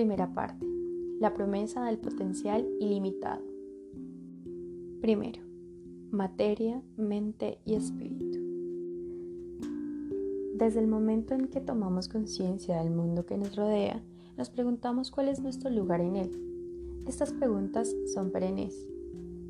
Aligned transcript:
Primera 0.00 0.32
parte. 0.32 0.66
La 1.20 1.34
promesa 1.34 1.84
del 1.84 1.98
potencial 1.98 2.66
ilimitado. 2.80 3.42
Primero, 5.02 5.42
materia, 6.10 6.82
mente 6.96 7.58
y 7.66 7.74
espíritu. 7.74 8.38
Desde 10.54 10.80
el 10.80 10.86
momento 10.86 11.34
en 11.34 11.48
que 11.48 11.60
tomamos 11.60 12.08
conciencia 12.08 12.78
del 12.78 12.90
mundo 12.90 13.26
que 13.26 13.36
nos 13.36 13.54
rodea, 13.54 14.02
nos 14.38 14.48
preguntamos 14.48 15.10
cuál 15.10 15.28
es 15.28 15.38
nuestro 15.38 15.68
lugar 15.68 16.00
en 16.00 16.16
él. 16.16 17.02
Estas 17.06 17.34
preguntas 17.34 17.94
son 18.14 18.30
perennes. 18.30 18.74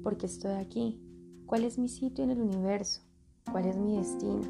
¿Por 0.02 0.16
qué 0.16 0.26
estoy 0.26 0.54
aquí? 0.54 0.98
¿Cuál 1.46 1.62
es 1.62 1.78
mi 1.78 1.88
sitio 1.88 2.24
en 2.24 2.30
el 2.30 2.40
universo? 2.42 3.02
¿Cuál 3.52 3.66
es 3.66 3.76
mi 3.76 3.98
destino? 3.98 4.42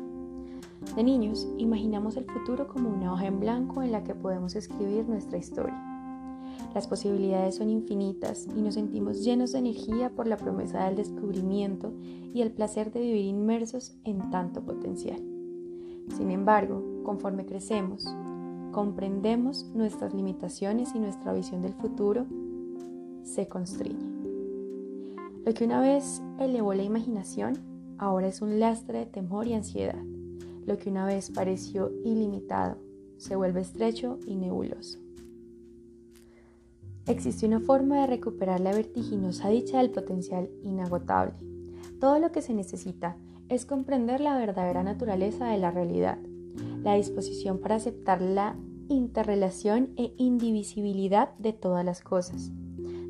De 0.96 1.04
niños, 1.04 1.46
imaginamos 1.58 2.16
el 2.16 2.24
futuro 2.24 2.68
como 2.68 2.88
una 2.88 3.12
hoja 3.12 3.26
en 3.26 3.38
blanco 3.38 3.82
en 3.82 3.92
la 3.92 4.02
que 4.02 4.14
podemos 4.14 4.56
escribir 4.56 5.06
nuestra 5.06 5.36
historia. 5.36 5.89
Las 6.74 6.86
posibilidades 6.86 7.56
son 7.56 7.68
infinitas 7.68 8.46
y 8.56 8.62
nos 8.62 8.74
sentimos 8.74 9.24
llenos 9.24 9.52
de 9.52 9.58
energía 9.58 10.10
por 10.10 10.28
la 10.28 10.36
promesa 10.36 10.84
del 10.84 10.96
descubrimiento 10.96 11.92
y 12.32 12.42
el 12.42 12.52
placer 12.52 12.92
de 12.92 13.00
vivir 13.00 13.24
inmersos 13.24 13.96
en 14.04 14.30
tanto 14.30 14.62
potencial. 14.62 15.20
Sin 16.16 16.30
embargo, 16.30 17.02
conforme 17.02 17.44
crecemos, 17.44 18.06
comprendemos 18.70 19.66
nuestras 19.74 20.14
limitaciones 20.14 20.94
y 20.94 21.00
nuestra 21.00 21.32
visión 21.32 21.62
del 21.62 21.74
futuro 21.74 22.26
se 23.24 23.48
constriñe. 23.48 24.10
Lo 25.44 25.52
que 25.54 25.64
una 25.64 25.80
vez 25.80 26.22
elevó 26.38 26.74
la 26.74 26.84
imaginación, 26.84 27.58
ahora 27.98 28.28
es 28.28 28.42
un 28.42 28.60
lastre 28.60 29.00
de 29.00 29.06
temor 29.06 29.46
y 29.46 29.54
ansiedad. 29.54 30.02
Lo 30.66 30.76
que 30.76 30.90
una 30.90 31.06
vez 31.06 31.30
pareció 31.30 31.90
ilimitado, 32.04 32.76
se 33.16 33.34
vuelve 33.34 33.60
estrecho 33.60 34.18
y 34.26 34.36
nebuloso. 34.36 34.98
Existe 37.06 37.46
una 37.46 37.60
forma 37.60 38.00
de 38.00 38.06
recuperar 38.06 38.60
la 38.60 38.72
vertiginosa 38.72 39.48
dicha 39.48 39.78
del 39.78 39.90
potencial 39.90 40.48
inagotable. 40.62 41.34
Todo 41.98 42.18
lo 42.18 42.30
que 42.30 42.42
se 42.42 42.54
necesita 42.54 43.16
es 43.48 43.66
comprender 43.66 44.20
la 44.20 44.38
verdadera 44.38 44.82
naturaleza 44.82 45.48
de 45.48 45.58
la 45.58 45.70
realidad, 45.70 46.18
la 46.82 46.94
disposición 46.94 47.58
para 47.58 47.76
aceptar 47.76 48.22
la 48.22 48.56
interrelación 48.88 49.90
e 49.96 50.12
indivisibilidad 50.16 51.36
de 51.38 51.52
todas 51.52 51.84
las 51.84 52.00
cosas. 52.00 52.50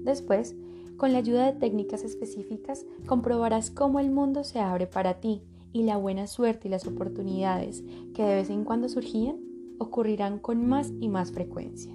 Después, 0.04 0.56
con 0.96 1.12
la 1.12 1.18
ayuda 1.18 1.46
de 1.46 1.58
técnicas 1.58 2.04
específicas, 2.04 2.84
comprobarás 3.06 3.70
cómo 3.70 4.00
el 4.00 4.10
mundo 4.10 4.44
se 4.44 4.60
abre 4.60 4.86
para 4.86 5.20
ti 5.20 5.42
y 5.72 5.82
la 5.84 5.96
buena 5.96 6.26
suerte 6.26 6.68
y 6.68 6.70
las 6.70 6.86
oportunidades 6.86 7.82
que 8.14 8.22
de 8.22 8.34
vez 8.34 8.50
en 8.50 8.64
cuando 8.64 8.88
surgían 8.88 9.36
ocurrirán 9.78 10.38
con 10.38 10.66
más 10.66 10.92
y 11.00 11.08
más 11.08 11.32
frecuencia. 11.32 11.94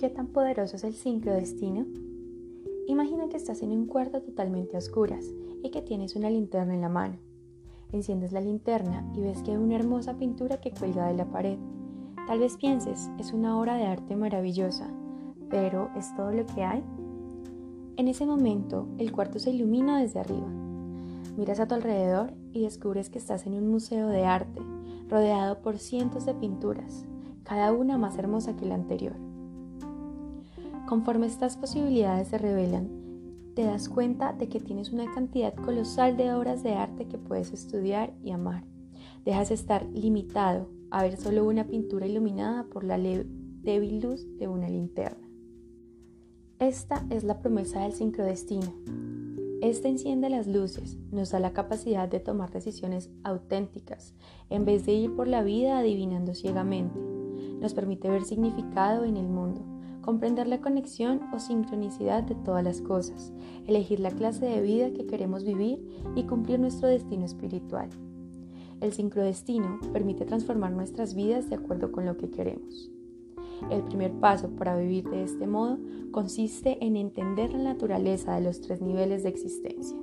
¿Qué 0.00 0.08
tan 0.08 0.28
poderoso 0.28 0.76
es 0.76 0.84
el 0.84 0.94
sincrodestino? 0.94 1.84
Imagina 2.88 3.28
que 3.28 3.36
estás 3.36 3.60
en 3.60 3.70
un 3.70 3.84
cuarto 3.84 4.22
totalmente 4.22 4.74
a 4.74 4.78
oscuras 4.78 5.26
y 5.62 5.68
que 5.68 5.82
tienes 5.82 6.16
una 6.16 6.30
linterna 6.30 6.72
en 6.72 6.80
la 6.80 6.88
mano. 6.88 7.16
Enciendes 7.92 8.32
la 8.32 8.40
linterna 8.40 9.06
y 9.14 9.20
ves 9.20 9.42
que 9.42 9.50
hay 9.50 9.58
una 9.58 9.74
hermosa 9.74 10.16
pintura 10.16 10.58
que 10.58 10.70
cuelga 10.70 11.06
de 11.06 11.12
la 11.12 11.26
pared. 11.26 11.58
Tal 12.26 12.38
vez 12.38 12.56
pienses, 12.56 13.10
es 13.18 13.34
una 13.34 13.60
obra 13.60 13.74
de 13.74 13.84
arte 13.84 14.16
maravillosa, 14.16 14.90
pero 15.50 15.90
¿es 15.94 16.16
todo 16.16 16.32
lo 16.32 16.46
que 16.46 16.64
hay? 16.64 16.82
En 17.98 18.08
ese 18.08 18.24
momento, 18.24 18.88
el 18.96 19.12
cuarto 19.12 19.38
se 19.38 19.50
ilumina 19.50 20.00
desde 20.00 20.20
arriba. 20.20 20.48
Miras 21.36 21.60
a 21.60 21.68
tu 21.68 21.74
alrededor 21.74 22.32
y 22.54 22.62
descubres 22.62 23.10
que 23.10 23.18
estás 23.18 23.46
en 23.46 23.52
un 23.52 23.68
museo 23.68 24.08
de 24.08 24.24
arte, 24.24 24.62
rodeado 25.10 25.60
por 25.60 25.76
cientos 25.76 26.24
de 26.24 26.32
pinturas, 26.32 27.04
cada 27.44 27.70
una 27.74 27.98
más 27.98 28.16
hermosa 28.16 28.56
que 28.56 28.64
la 28.64 28.76
anterior. 28.76 29.29
Conforme 30.90 31.28
estas 31.28 31.56
posibilidades 31.56 32.26
se 32.26 32.38
revelan, 32.38 32.90
te 33.54 33.62
das 33.62 33.88
cuenta 33.88 34.32
de 34.32 34.48
que 34.48 34.58
tienes 34.58 34.90
una 34.90 35.04
cantidad 35.14 35.54
colosal 35.54 36.16
de 36.16 36.34
obras 36.34 36.64
de 36.64 36.74
arte 36.74 37.06
que 37.06 37.16
puedes 37.16 37.52
estudiar 37.52 38.12
y 38.24 38.32
amar. 38.32 38.64
Dejas 39.24 39.50
de 39.50 39.54
estar 39.54 39.86
limitado 39.94 40.68
a 40.90 41.04
ver 41.04 41.16
solo 41.16 41.46
una 41.46 41.68
pintura 41.68 42.08
iluminada 42.08 42.64
por 42.64 42.82
la 42.82 42.98
débil 42.98 44.00
luz 44.00 44.26
de 44.36 44.48
una 44.48 44.68
linterna. 44.68 45.30
Esta 46.58 47.06
es 47.08 47.22
la 47.22 47.38
promesa 47.38 47.82
del 47.82 47.92
sincrodestino. 47.92 48.74
Esta 49.62 49.86
enciende 49.86 50.28
las 50.28 50.48
luces, 50.48 50.98
nos 51.12 51.30
da 51.30 51.38
la 51.38 51.52
capacidad 51.52 52.08
de 52.08 52.18
tomar 52.18 52.50
decisiones 52.50 53.12
auténticas, 53.22 54.16
en 54.48 54.64
vez 54.64 54.86
de 54.86 54.94
ir 54.94 55.14
por 55.14 55.28
la 55.28 55.44
vida 55.44 55.78
adivinando 55.78 56.34
ciegamente. 56.34 56.98
Nos 57.60 57.74
permite 57.74 58.10
ver 58.10 58.24
significado 58.24 59.04
en 59.04 59.16
el 59.16 59.28
mundo, 59.28 59.64
comprender 60.00 60.46
la 60.46 60.60
conexión 60.60 61.20
o 61.32 61.38
sincronicidad 61.38 62.22
de 62.22 62.34
todas 62.34 62.64
las 62.64 62.80
cosas, 62.80 63.32
elegir 63.66 64.00
la 64.00 64.10
clase 64.10 64.46
de 64.46 64.60
vida 64.60 64.92
que 64.92 65.06
queremos 65.06 65.44
vivir 65.44 65.84
y 66.14 66.24
cumplir 66.24 66.58
nuestro 66.58 66.88
destino 66.88 67.24
espiritual. 67.24 67.88
El 68.80 68.92
sincrodestino 68.92 69.78
permite 69.92 70.24
transformar 70.24 70.72
nuestras 70.72 71.14
vidas 71.14 71.50
de 71.50 71.56
acuerdo 71.56 71.92
con 71.92 72.06
lo 72.06 72.16
que 72.16 72.30
queremos. 72.30 72.90
El 73.70 73.82
primer 73.82 74.12
paso 74.12 74.48
para 74.50 74.76
vivir 74.76 75.08
de 75.10 75.22
este 75.22 75.46
modo 75.46 75.78
consiste 76.12 76.82
en 76.84 76.96
entender 76.96 77.52
la 77.52 77.62
naturaleza 77.62 78.34
de 78.34 78.40
los 78.40 78.62
tres 78.62 78.80
niveles 78.80 79.22
de 79.22 79.28
existencia. 79.28 79.98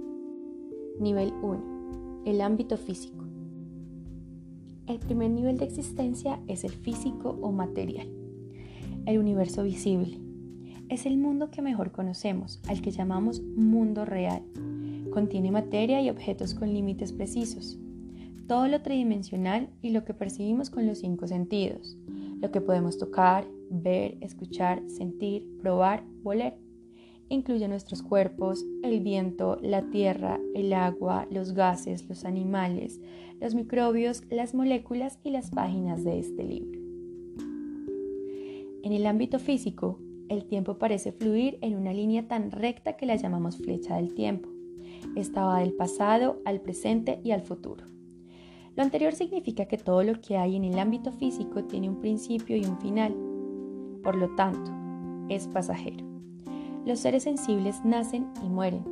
Nivel 1.00 1.34
1. 1.41 2.22
El 2.25 2.41
ámbito 2.41 2.78
físico. 2.78 3.25
El 4.85 5.00
primer 5.00 5.31
nivel 5.31 5.58
de 5.58 5.66
existencia 5.66 6.40
es 6.47 6.64
el 6.64 6.72
físico 6.72 7.38
o 7.41 7.52
material 7.52 8.16
el 9.07 9.19
universo 9.19 9.63
visible. 9.63 10.19
Es 10.90 11.06
el 11.06 11.18
mundo 11.18 11.50
que 11.50 11.62
mejor 11.62 11.91
conocemos, 11.91 12.62
al 12.68 12.81
que 12.81 12.91
llamamos 12.91 13.41
mundo 13.41 14.06
real. 14.06 14.44
Contiene 15.12 15.50
materia 15.50 16.01
y 16.01 16.09
objetos 16.09 16.53
con 16.53 16.73
límites 16.73 17.13
precisos. 17.13 17.79
Todo 18.47 18.67
lo 18.67 18.81
tridimensional 18.81 19.69
y 19.81 19.90
lo 19.91 20.03
que 20.03 20.13
percibimos 20.13 20.69
con 20.69 20.85
los 20.85 21.00
cinco 21.00 21.25
sentidos. 21.28 21.97
Lo 22.41 22.51
que 22.51 22.62
podemos 22.62 22.97
tocar, 22.97 23.47
ver, 23.69 24.17
escuchar, 24.22 24.84
sentir, 24.90 25.47
probar, 25.62 26.03
oler. 26.23 26.57
Incluye 27.29 27.67
nuestros 27.67 28.03
cuerpos, 28.03 28.66
el 28.84 29.00
viento, 29.00 29.57
la 29.62 29.90
tierra, 29.90 30.40
el 30.53 30.73
agua, 30.73 31.28
los 31.31 31.53
gases, 31.53 32.07
los 32.07 32.25
animales, 32.25 33.01
los 33.40 33.56
microbios, 33.56 34.23
las 34.29 34.53
moléculas 34.53 35.17
y 35.23 35.31
las 35.31 35.50
páginas 35.51 36.03
de 36.03 36.19
este 36.19 36.44
libro. 36.44 36.86
En 38.83 38.93
el 38.93 39.05
ámbito 39.05 39.39
físico, 39.39 39.99
el 40.29 40.45
tiempo 40.45 40.77
parece 40.77 41.11
fluir 41.11 41.57
en 41.61 41.75
una 41.75 41.93
línea 41.93 42.27
tan 42.27 42.51
recta 42.51 42.97
que 42.97 43.05
la 43.05 43.15
llamamos 43.15 43.57
flecha 43.57 43.95
del 43.95 44.13
tiempo. 44.13 44.49
Esta 45.15 45.45
va 45.45 45.59
del 45.59 45.73
pasado 45.73 46.41
al 46.45 46.61
presente 46.61 47.19
y 47.23 47.31
al 47.31 47.41
futuro. 47.41 47.85
Lo 48.75 48.83
anterior 48.83 49.13
significa 49.13 49.66
que 49.66 49.77
todo 49.77 50.03
lo 50.03 50.21
que 50.21 50.37
hay 50.37 50.55
en 50.55 50.63
el 50.63 50.77
ámbito 50.77 51.11
físico 51.11 51.63
tiene 51.63 51.89
un 51.89 51.99
principio 51.99 52.55
y 52.55 52.66
un 52.66 52.79
final. 52.79 53.16
Por 54.03 54.16
lo 54.16 54.35
tanto, 54.35 54.71
es 55.29 55.47
pasajero. 55.47 56.05
Los 56.85 56.99
seres 56.99 57.23
sensibles 57.23 57.83
nacen 57.83 58.27
y 58.43 58.49
mueren. 58.49 58.83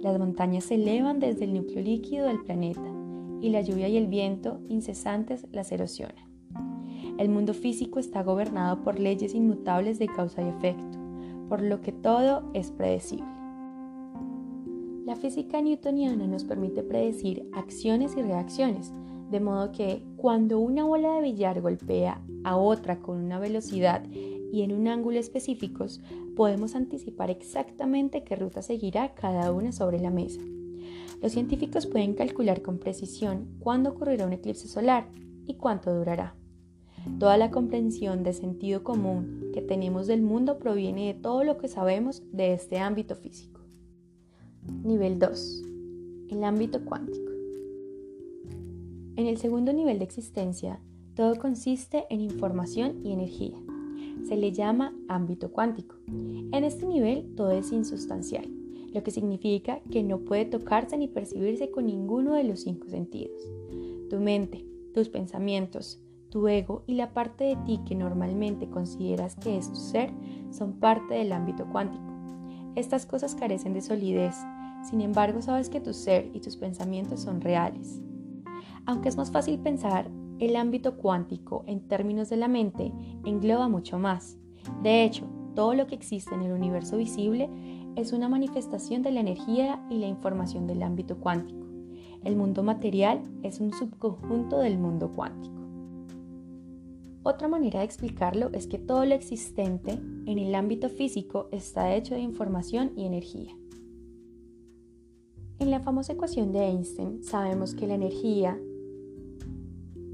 Las 0.00 0.18
montañas 0.18 0.64
se 0.64 0.76
elevan 0.76 1.20
desde 1.20 1.44
el 1.44 1.54
núcleo 1.54 1.82
líquido 1.82 2.26
del 2.26 2.42
planeta 2.42 2.90
y 3.40 3.50
la 3.50 3.60
lluvia 3.60 3.88
y 3.88 3.96
el 3.96 4.06
viento 4.06 4.60
incesantes 4.68 5.46
las 5.52 5.70
erosionan. 5.70 6.35
El 7.18 7.30
mundo 7.30 7.54
físico 7.54 7.98
está 7.98 8.22
gobernado 8.22 8.82
por 8.82 9.00
leyes 9.00 9.34
inmutables 9.34 9.98
de 9.98 10.06
causa 10.06 10.42
y 10.42 10.48
efecto, 10.48 10.98
por 11.48 11.62
lo 11.62 11.80
que 11.80 11.92
todo 11.92 12.50
es 12.52 12.70
predecible. 12.70 13.24
La 15.06 15.16
física 15.16 15.62
newtoniana 15.62 16.26
nos 16.26 16.44
permite 16.44 16.82
predecir 16.82 17.48
acciones 17.54 18.16
y 18.18 18.22
reacciones, 18.22 18.92
de 19.30 19.40
modo 19.40 19.72
que 19.72 20.02
cuando 20.16 20.58
una 20.58 20.84
bola 20.84 21.14
de 21.14 21.22
billar 21.22 21.62
golpea 21.62 22.20
a 22.44 22.56
otra 22.56 23.00
con 23.00 23.16
una 23.16 23.38
velocidad 23.38 24.04
y 24.10 24.62
en 24.62 24.72
un 24.72 24.86
ángulo 24.86 25.18
específicos, 25.18 26.02
podemos 26.36 26.74
anticipar 26.74 27.30
exactamente 27.30 28.24
qué 28.24 28.36
ruta 28.36 28.60
seguirá 28.60 29.14
cada 29.14 29.52
una 29.52 29.72
sobre 29.72 30.00
la 30.00 30.10
mesa. 30.10 30.42
Los 31.22 31.32
científicos 31.32 31.86
pueden 31.86 32.12
calcular 32.12 32.60
con 32.60 32.78
precisión 32.78 33.48
cuándo 33.58 33.90
ocurrirá 33.90 34.26
un 34.26 34.34
eclipse 34.34 34.68
solar 34.68 35.08
y 35.46 35.54
cuánto 35.54 35.94
durará. 35.94 36.34
Toda 37.18 37.38
la 37.38 37.50
comprensión 37.50 38.22
de 38.22 38.34
sentido 38.34 38.84
común 38.84 39.50
que 39.54 39.62
tenemos 39.62 40.06
del 40.06 40.20
mundo 40.20 40.58
proviene 40.58 41.06
de 41.06 41.14
todo 41.14 41.44
lo 41.44 41.56
que 41.56 41.66
sabemos 41.66 42.22
de 42.30 42.52
este 42.52 42.78
ámbito 42.78 43.14
físico. 43.14 43.62
Nivel 44.84 45.18
2. 45.18 45.62
El 46.28 46.44
ámbito 46.44 46.84
cuántico. 46.84 47.32
En 49.16 49.26
el 49.26 49.38
segundo 49.38 49.72
nivel 49.72 49.98
de 49.98 50.04
existencia, 50.04 50.78
todo 51.14 51.36
consiste 51.36 52.04
en 52.10 52.20
información 52.20 53.00
y 53.02 53.12
energía. 53.12 53.56
Se 54.28 54.36
le 54.36 54.52
llama 54.52 54.94
ámbito 55.08 55.50
cuántico. 55.50 55.96
En 56.06 56.64
este 56.64 56.84
nivel 56.84 57.34
todo 57.34 57.52
es 57.52 57.72
insustancial, 57.72 58.46
lo 58.92 59.02
que 59.02 59.10
significa 59.10 59.80
que 59.90 60.02
no 60.02 60.18
puede 60.18 60.44
tocarse 60.44 60.98
ni 60.98 61.08
percibirse 61.08 61.70
con 61.70 61.86
ninguno 61.86 62.34
de 62.34 62.44
los 62.44 62.60
cinco 62.60 62.88
sentidos. 62.88 63.40
Tu 64.10 64.20
mente, 64.20 64.66
tus 64.92 65.08
pensamientos, 65.08 66.02
tu 66.36 66.48
ego 66.48 66.82
y 66.86 66.96
la 66.96 67.14
parte 67.14 67.44
de 67.44 67.56
ti 67.64 67.80
que 67.86 67.94
normalmente 67.94 68.68
consideras 68.68 69.36
que 69.36 69.56
es 69.56 69.72
tu 69.72 69.76
ser 69.76 70.12
son 70.50 70.74
parte 70.74 71.14
del 71.14 71.32
ámbito 71.32 71.64
cuántico. 71.72 72.04
Estas 72.74 73.06
cosas 73.06 73.34
carecen 73.34 73.72
de 73.72 73.80
solidez, 73.80 74.36
sin 74.84 75.00
embargo 75.00 75.40
sabes 75.40 75.70
que 75.70 75.80
tu 75.80 75.94
ser 75.94 76.30
y 76.34 76.40
tus 76.40 76.58
pensamientos 76.58 77.20
son 77.20 77.40
reales. 77.40 78.02
Aunque 78.84 79.08
es 79.08 79.16
más 79.16 79.30
fácil 79.30 79.58
pensar, 79.60 80.10
el 80.38 80.56
ámbito 80.56 80.98
cuántico 80.98 81.64
en 81.66 81.88
términos 81.88 82.28
de 82.28 82.36
la 82.36 82.48
mente 82.48 82.92
engloba 83.24 83.70
mucho 83.70 83.98
más. 83.98 84.36
De 84.82 85.04
hecho, 85.04 85.24
todo 85.54 85.72
lo 85.72 85.86
que 85.86 85.94
existe 85.94 86.34
en 86.34 86.42
el 86.42 86.52
universo 86.52 86.98
visible 86.98 87.48
es 87.96 88.12
una 88.12 88.28
manifestación 88.28 89.00
de 89.00 89.12
la 89.12 89.20
energía 89.20 89.82
y 89.88 89.96
la 89.96 90.06
información 90.06 90.66
del 90.66 90.82
ámbito 90.82 91.16
cuántico. 91.16 91.64
El 92.24 92.36
mundo 92.36 92.62
material 92.62 93.22
es 93.42 93.58
un 93.58 93.72
subconjunto 93.72 94.58
del 94.58 94.76
mundo 94.76 95.10
cuántico. 95.16 95.55
Otra 97.28 97.48
manera 97.48 97.80
de 97.80 97.84
explicarlo 97.84 98.50
es 98.52 98.68
que 98.68 98.78
todo 98.78 99.04
lo 99.04 99.12
existente 99.12 99.98
en 100.26 100.38
el 100.38 100.54
ámbito 100.54 100.88
físico 100.88 101.48
está 101.50 101.92
hecho 101.92 102.14
de 102.14 102.20
información 102.20 102.92
y 102.94 103.04
energía. 103.04 103.52
En 105.58 105.72
la 105.72 105.80
famosa 105.80 106.12
ecuación 106.12 106.52
de 106.52 106.60
Einstein 106.60 107.24
sabemos 107.24 107.74
que 107.74 107.88
la 107.88 107.94
energía 107.94 108.56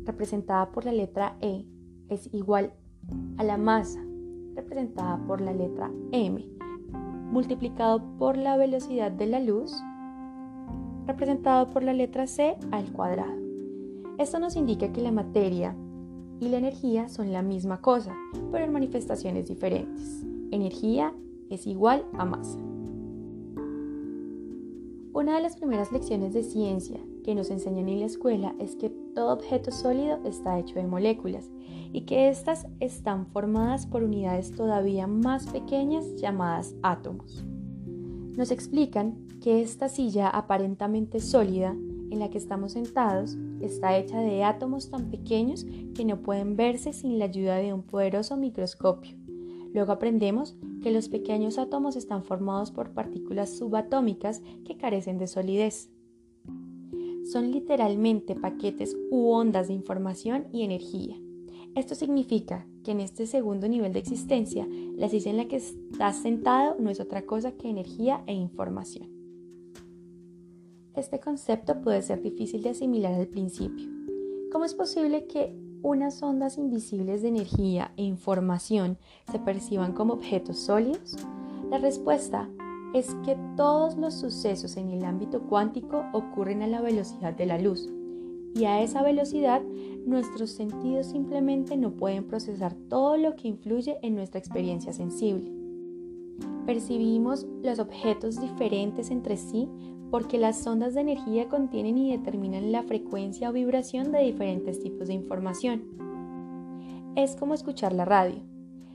representada 0.05 0.73
por 0.73 0.87
la 0.87 0.93
letra 0.93 1.37
E 1.43 1.67
es 2.09 2.33
igual 2.33 2.73
a 3.37 3.45
la 3.45 3.59
masa 3.59 4.03
representada 4.55 5.23
por 5.27 5.43
la 5.43 5.53
letra 5.53 5.91
m 6.13 6.49
multiplicado 7.31 8.03
por 8.19 8.39
la 8.39 8.57
velocidad 8.57 9.13
de 9.13 9.27
la 9.27 9.41
luz 9.41 9.71
representado 11.07 11.69
por 11.69 11.83
la 11.83 11.93
letra 11.93 12.27
c 12.27 12.57
al 12.71 12.91
cuadrado. 12.91 13.37
Esto 14.17 14.39
nos 14.39 14.57
indica 14.57 14.95
que 14.95 15.03
la 15.03 15.13
materia 15.13 15.77
y 16.43 16.49
la 16.49 16.59
energía 16.59 17.09
son 17.09 17.33
la 17.33 17.41
misma 17.41 17.81
cosa, 17.81 18.17
pero 18.51 18.65
en 18.65 18.73
manifestaciones 18.73 19.47
diferentes. 19.47 20.25
Energía 20.51 21.15
es 21.51 21.69
igual 21.69 22.05
a 22.19 22.25
masa. 22.25 22.59
Una 25.13 25.37
de 25.37 25.43
las 25.43 25.55
primeras 25.55 25.93
lecciones 25.93 26.33
de 26.35 26.43
ciencia 26.43 26.99
que 27.23 27.37
nos 27.37 27.49
enseñan 27.51 27.89
en 27.89 28.01
la 28.01 28.07
escuela 28.07 28.57
es 28.59 28.75
que 28.75 28.91
todo 29.15 29.33
objeto 29.33 29.71
sólido 29.71 30.19
está 30.25 30.59
hecho 30.59 30.75
de 30.75 30.87
moléculas 30.89 31.49
y 31.93 32.01
que 32.07 32.29
éstas 32.29 32.67
están 32.81 33.27
formadas 33.27 33.87
por 33.87 34.03
unidades 34.03 34.51
todavía 34.51 35.07
más 35.07 35.47
pequeñas 35.47 36.17
llamadas 36.17 36.75
átomos. 36.83 37.45
Nos 38.37 38.51
explican 38.51 39.29
que 39.41 39.63
esta 39.63 39.89
silla 39.89 40.29
aparentemente 40.29 41.21
sólida 41.21 41.77
en 42.11 42.19
la 42.19 42.31
que 42.31 42.39
estamos 42.39 42.73
sentados 42.73 43.37
está 43.63 43.97
hecha 43.97 44.21
de 44.21 44.45
átomos 44.45 44.91
tan 44.91 45.11
pequeños 45.11 45.67
que 45.95 46.05
no 46.05 46.23
pueden 46.23 46.57
verse 46.57 46.93
sin 46.93 47.19
la 47.19 47.27
ayuda 47.27 47.57
de 47.57 47.73
un 47.73 47.83
poderoso 47.83 48.37
microscopio. 48.37 49.17
Luego 49.73 49.93
aprendemos 49.93 50.57
que 50.83 50.91
los 50.91 51.09
pequeños 51.09 51.59
átomos 51.59 51.97
están 51.97 52.25
formados 52.25 52.71
por 52.71 52.91
partículas 52.91 53.57
subatómicas 53.57 54.43
que 54.65 54.77
carecen 54.77 55.19
de 55.19 55.27
solidez. 55.27 55.91
Son 57.31 57.51
literalmente 57.51 58.35
paquetes 58.35 58.97
u 59.11 59.31
ondas 59.31 59.69
de 59.69 59.75
información 59.75 60.47
y 60.53 60.63
energía. 60.63 61.17
Esto 61.75 61.95
significa 61.95 62.67
que 62.85 62.91
en 62.91 63.01
este 63.01 63.27
segundo 63.27 63.67
nivel 63.69 63.93
de 63.93 64.01
existencia, 64.01 64.69
la 64.97 65.09
silla 65.09 65.31
en 65.31 65.37
la 65.39 65.49
que 65.49 65.57
estás 65.57 66.17
sentado 66.17 66.77
no 66.79 66.91
es 66.91 67.01
otra 67.01 67.23
cosa 67.25 67.53
que 67.53 67.71
energía 67.71 68.23
e 68.27 68.35
información. 68.35 69.12
Este 70.95 71.21
concepto 71.21 71.81
puede 71.81 72.03
ser 72.03 72.21
difícil 72.21 72.63
de 72.63 72.71
asimilar 72.71 73.15
al 73.15 73.27
principio. 73.27 73.89
¿Cómo 74.53 74.67
es 74.67 74.75
posible 74.75 75.27
que 75.27 75.57
unas 75.83 76.23
ondas 76.23 76.59
invisibles 76.59 77.23
de 77.23 77.29
energía 77.29 77.93
e 77.97 78.03
información 78.03 78.99
se 79.31 79.39
perciban 79.39 79.95
como 79.95 80.13
objetos 80.13 80.59
sólidos? 80.59 81.17
La 81.71 81.79
respuesta 81.79 82.51
es 82.93 83.15
que 83.25 83.39
todos 83.57 83.97
los 83.97 84.13
sucesos 84.13 84.77
en 84.77 84.91
el 84.91 85.05
ámbito 85.07 85.41
cuántico 85.49 86.05
ocurren 86.13 86.61
a 86.61 86.67
la 86.67 86.83
velocidad 86.83 87.33
de 87.33 87.47
la 87.47 87.59
luz 87.59 87.89
y 88.55 88.67
a 88.67 88.83
esa 88.83 89.03
velocidad 89.03 89.63
nuestros 90.05 90.51
sentidos 90.51 91.07
simplemente 91.07 91.79
no 91.79 91.93
pueden 91.93 92.25
procesar 92.25 92.75
todo 92.91 93.17
lo 93.17 93.35
que 93.35 93.49
influye 93.49 93.97
en 94.03 94.15
nuestra 94.15 94.39
experiencia 94.39 94.93
sensible. 94.93 95.51
Percibimos 96.67 97.47
los 97.63 97.79
objetos 97.79 98.41
diferentes 98.41 99.11
entre 99.11 99.37
sí 99.37 99.69
porque 100.13 100.37
las 100.37 100.67
ondas 100.67 100.93
de 100.93 101.01
energía 101.01 101.49
contienen 101.49 101.97
y 101.97 102.15
determinan 102.15 102.71
la 102.71 102.83
frecuencia 102.83 103.49
o 103.49 103.53
vibración 103.55 104.13
de 104.13 104.23
diferentes 104.23 104.79
tipos 104.79 105.09
de 105.09 105.15
información. 105.15 105.85
Es 107.17 107.35
como 107.35 107.55
escuchar 107.55 107.95
la 107.95 108.05
radio. 108.05 108.43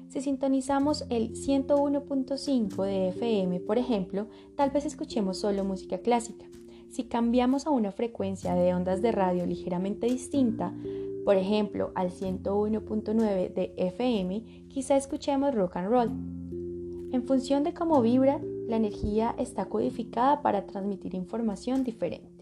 Si 0.10 0.22
sintonizamos 0.22 1.08
el 1.10 1.34
101.5 1.34 2.84
de 2.84 3.10
FM, 3.10 3.62
por 3.62 3.80
ejemplo, 3.80 4.28
tal 4.56 4.70
vez 4.70 4.86
escuchemos 4.86 5.40
solo 5.40 5.64
música 5.64 5.98
clásica. 5.98 6.46
Si 6.92 7.06
cambiamos 7.06 7.66
a 7.66 7.72
una 7.72 7.92
frecuencia 7.92 8.54
de 8.54 8.76
ondas 8.76 9.02
de 9.02 9.12
radio 9.12 9.48
ligeramente 9.48 10.06
distinta, 10.06 10.72
por 11.26 11.36
ejemplo 11.36 11.92
al 11.96 12.12
101.9 12.12 13.54
de 13.56 13.74
FM, 13.76 14.68
quizá 14.68 14.96
escuchemos 14.96 15.56
rock 15.56 15.78
and 15.78 15.90
roll. 15.90 16.10
En 17.12 17.24
función 17.24 17.64
de 17.64 17.74
cómo 17.74 18.04
vibra, 18.04 18.40
la 18.68 18.76
energía 18.76 19.34
está 19.38 19.66
codificada 19.66 20.42
para 20.42 20.66
transmitir 20.68 21.16
información 21.16 21.84
diferente. 21.84 22.38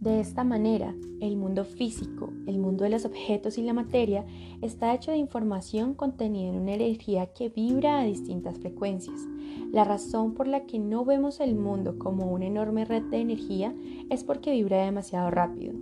De 0.00 0.20
esta 0.20 0.44
manera, 0.44 0.94
el 1.20 1.36
mundo 1.36 1.64
físico, 1.64 2.30
el 2.46 2.58
mundo 2.58 2.84
de 2.84 2.90
los 2.90 3.06
objetos 3.06 3.56
y 3.56 3.62
la 3.62 3.72
materia, 3.72 4.26
está 4.60 4.94
hecho 4.94 5.10
de 5.10 5.16
información 5.16 5.94
contenida 5.94 6.50
en 6.50 6.60
una 6.60 6.74
energía 6.74 7.32
que 7.32 7.48
vibra 7.48 8.00
a 8.00 8.04
distintas 8.04 8.58
frecuencias. 8.58 9.18
La 9.72 9.84
razón 9.84 10.34
por 10.34 10.48
la 10.48 10.66
que 10.66 10.78
no 10.78 11.06
vemos 11.06 11.40
el 11.40 11.54
mundo 11.54 11.98
como 11.98 12.30
una 12.30 12.46
enorme 12.46 12.84
red 12.84 13.04
de 13.04 13.20
energía 13.20 13.74
es 14.10 14.22
porque 14.22 14.52
vibra 14.52 14.84
demasiado 14.84 15.30
rápido. 15.30 15.72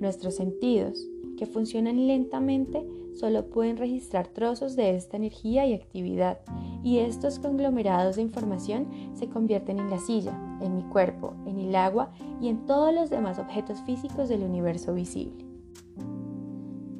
Nuestros 0.00 0.34
sentidos, 0.36 1.06
que 1.42 1.46
funcionan 1.46 2.06
lentamente, 2.06 2.86
solo 3.14 3.46
pueden 3.46 3.76
registrar 3.76 4.28
trozos 4.28 4.76
de 4.76 4.94
esta 4.94 5.16
energía 5.16 5.66
y 5.66 5.74
actividad, 5.74 6.38
y 6.84 6.98
estos 6.98 7.40
conglomerados 7.40 8.14
de 8.14 8.22
información 8.22 8.86
se 9.14 9.28
convierten 9.28 9.80
en 9.80 9.90
la 9.90 9.98
silla, 9.98 10.38
en 10.60 10.76
mi 10.76 10.84
cuerpo, 10.84 11.34
en 11.46 11.58
el 11.58 11.74
agua 11.74 12.12
y 12.40 12.46
en 12.46 12.64
todos 12.64 12.94
los 12.94 13.10
demás 13.10 13.40
objetos 13.40 13.82
físicos 13.82 14.28
del 14.28 14.44
universo 14.44 14.94
visible. 14.94 15.44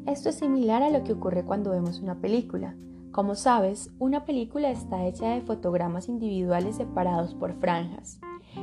Esto 0.06 0.30
es 0.30 0.34
similar 0.34 0.82
a 0.82 0.90
lo 0.90 1.04
que 1.04 1.12
ocurre 1.12 1.44
cuando 1.44 1.70
vemos 1.70 2.00
una 2.00 2.20
película. 2.20 2.74
Como 3.12 3.36
sabes, 3.36 3.92
una 4.00 4.24
película 4.24 4.72
está 4.72 5.06
hecha 5.06 5.28
de 5.28 5.42
fotogramas 5.42 6.08
individuales 6.08 6.74
separados 6.74 7.36
por 7.36 7.52
franjas. 7.60 8.18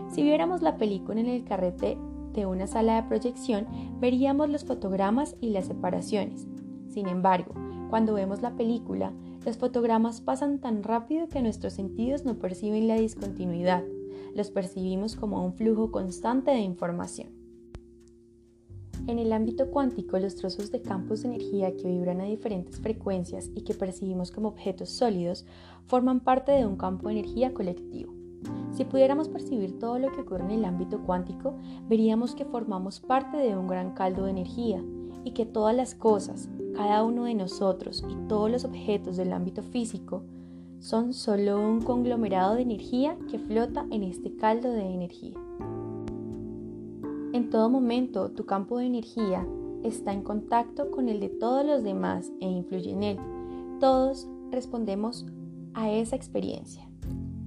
Si 0.10 0.24
viéramos 0.24 0.62
la 0.62 0.76
película 0.76 1.22
en 1.22 1.28
el 1.28 1.46
carrete 1.46 1.98
de 2.40 2.46
una 2.46 2.68
sala 2.68 2.96
de 2.96 3.08
proyección, 3.08 3.68
veríamos 4.00 4.50
los 4.50 4.66
fotogramas 4.66 5.36
y 5.42 5.50
las 5.50 5.66
separaciones, 5.66 6.48
sin 6.90 7.08
embargo, 7.08 7.54
cuando 7.90 8.14
vemos 8.14 8.42
la 8.42 8.56
película, 8.56 9.14
los 9.46 9.58
fotogramas 9.58 10.22
pasan 10.22 10.60
tan 10.60 10.84
rápido 10.84 11.28
que 11.28 11.42
nuestros 11.42 11.74
sentidos 11.74 12.26
no 12.26 12.40
perciben 12.40 12.88
la 12.88 12.96
discontinuidad, 12.96 13.84
los 14.36 14.52
percibimos 14.52 15.16
como 15.16 15.46
un 15.46 15.54
flujo 15.54 15.92
constante 15.92 16.52
de 16.52 16.60
información. 16.60 17.30
En 19.08 19.18
el 19.18 19.32
ámbito 19.34 19.72
cuántico, 19.72 20.20
los 20.20 20.36
trozos 20.36 20.72
de 20.72 20.82
campos 20.82 21.22
de 21.22 21.30
energía 21.30 21.76
que 21.76 21.88
vibran 21.88 22.22
a 22.22 22.26
diferentes 22.26 22.80
frecuencias 22.80 23.50
y 23.56 23.62
que 23.62 23.74
percibimos 23.74 24.32
como 24.32 24.50
objetos 24.50 24.90
sólidos 24.90 25.46
forman 25.86 26.20
parte 26.20 26.52
de 26.52 26.66
un 26.66 26.76
campo 26.76 27.08
de 27.08 27.20
energía 27.20 27.54
colectivo. 27.54 28.19
Si 28.72 28.86
pudiéramos 28.86 29.28
percibir 29.28 29.78
todo 29.80 30.00
lo 30.00 30.12
que 30.12 30.22
ocurre 30.22 30.46
en 30.46 30.52
el 30.52 30.66
ámbito 30.66 31.00
cuántico, 31.00 31.56
veríamos 31.90 32.36
que 32.36 32.46
formamos 32.46 33.00
parte 33.00 33.38
de 33.38 33.58
un 33.58 33.68
gran 33.68 33.92
caldo 33.94 34.26
de 34.26 34.32
energía 34.32 34.84
y 35.24 35.32
que 35.32 35.46
todas 35.46 35.76
las 35.76 35.96
cosas, 35.96 36.50
cada 36.76 37.04
uno 37.04 37.26
de 37.26 37.36
nosotros 37.36 38.06
y 38.08 38.16
todos 38.28 38.50
los 38.50 38.64
objetos 38.64 39.18
del 39.18 39.34
ámbito 39.34 39.64
físico 39.64 40.24
son 40.80 41.14
solo 41.14 41.60
un 41.60 41.82
conglomerado 41.82 42.56
de 42.56 42.62
energía 42.62 43.18
que 43.30 43.38
flota 43.38 43.86
en 43.92 44.04
este 44.04 44.36
caldo 44.36 44.72
de 44.72 44.94
energía. 44.94 45.36
En 47.34 47.50
todo 47.50 47.70
momento 47.70 48.32
tu 48.32 48.46
campo 48.46 48.78
de 48.78 48.86
energía 48.86 49.46
está 49.84 50.14
en 50.14 50.24
contacto 50.24 50.90
con 50.90 51.10
el 51.10 51.20
de 51.20 51.30
todos 51.30 51.66
los 51.66 51.84
demás 51.84 52.32
e 52.40 52.50
influye 52.50 52.92
en 52.92 53.04
él. 53.04 53.18
Todos 53.80 54.28
respondemos 54.52 55.26
a 55.74 55.92
esa 55.92 56.16
experiencia. 56.16 56.89